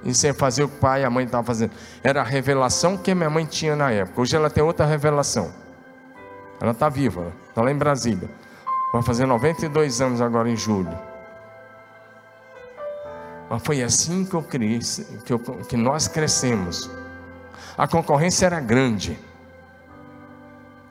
[0.03, 1.71] E sem fazer o que o pai e a mãe estavam fazendo.
[2.03, 4.21] Era a revelação que minha mãe tinha na época.
[4.21, 5.51] Hoje ela tem outra revelação.
[6.61, 8.29] Ela está viva, está lá em Brasília.
[8.93, 11.10] Vai fazer 92 anos agora em julho.
[13.51, 16.89] Mas foi assim que, eu cresci, que, eu, que nós crescemos.
[17.77, 19.19] A concorrência era grande.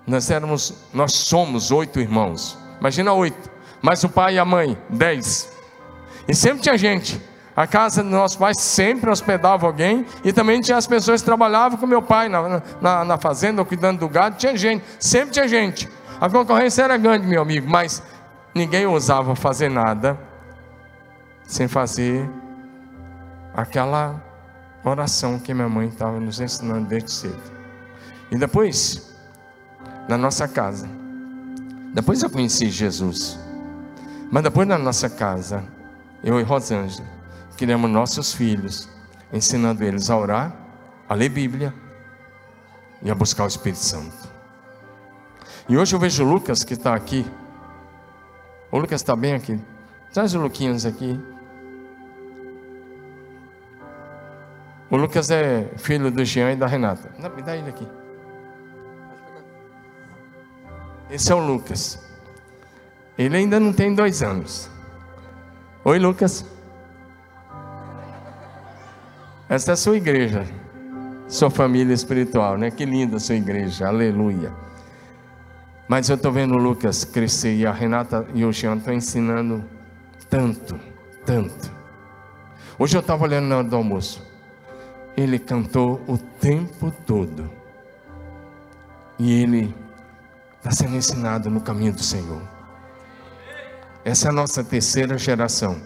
[0.07, 2.59] Nós éramos, nós somos oito irmãos.
[2.79, 3.51] Imagina oito.
[3.81, 5.51] Mais o pai e a mãe, dez.
[6.29, 7.19] E sempre tinha gente.
[7.57, 10.05] A casa dos nossos pais sempre hospedava alguém.
[10.23, 14.01] E também tinha as pessoas que trabalhavam com meu pai na, na, na fazenda, cuidando
[14.01, 14.37] do gado.
[14.37, 15.89] Tinha gente, sempre tinha gente.
[16.21, 18.03] A concorrência era grande, meu amigo, mas
[18.55, 20.21] ninguém ousava fazer nada
[21.47, 22.29] sem fazer
[23.61, 24.23] aquela
[24.85, 27.43] oração que minha mãe estava nos ensinando desde cedo.
[28.31, 29.15] E depois,
[30.09, 30.89] na nossa casa,
[31.93, 33.39] depois eu conheci Jesus,
[34.31, 35.65] mas depois na nossa casa,
[36.23, 37.07] eu e Rosângela,
[37.57, 38.89] criamos nossos filhos,
[39.33, 40.57] ensinando eles a orar,
[41.09, 41.75] a ler Bíblia
[43.03, 44.31] e a buscar o Espírito Santo.
[45.69, 47.27] E hoje eu vejo o Lucas que está aqui.
[48.73, 49.61] O Lucas está bem aqui.
[50.13, 51.21] Traz o Luquinhas aqui.
[54.91, 57.11] O Lucas é filho do Jean e da Renata.
[57.17, 57.87] Não, me dá ele aqui.
[61.09, 62.05] Esse é o Lucas.
[63.17, 64.69] Ele ainda não tem dois anos.
[65.85, 66.45] Oi, Lucas.
[69.49, 70.45] Essa é a sua igreja.
[71.29, 72.73] Sua família espiritual, né?
[72.73, 73.87] Que linda a sua igreja.
[73.87, 74.53] Aleluia.
[75.87, 79.65] Mas eu estou vendo o Lucas crescer e a Renata e o Jean estão ensinando
[80.29, 80.79] tanto,
[81.25, 81.71] tanto.
[82.77, 84.30] Hoje eu estava olhando na hora do almoço
[85.21, 87.51] ele cantou o tempo todo.
[89.19, 89.75] E ele
[90.57, 92.41] está sendo ensinado no caminho do Senhor.
[94.03, 95.79] Essa é a nossa terceira geração.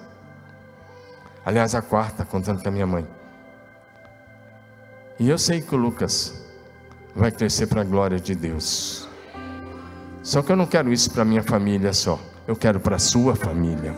[1.45, 3.07] Aliás, a quarta, contando com a minha mãe.
[5.18, 6.45] E eu sei que o Lucas
[7.14, 9.09] vai crescer para a glória de Deus.
[10.22, 12.20] Só que eu não quero isso para minha família só.
[12.47, 13.95] Eu quero para a sua família.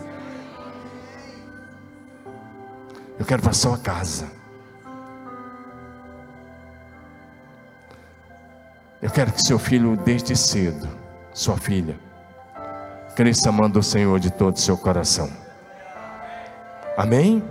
[3.19, 4.36] Eu quero para a sua casa.
[9.07, 10.85] Eu quero que seu filho, desde cedo,
[11.33, 11.97] sua filha,
[13.15, 15.29] cresça amando o Senhor de todo o seu coração.
[16.97, 17.41] Amém?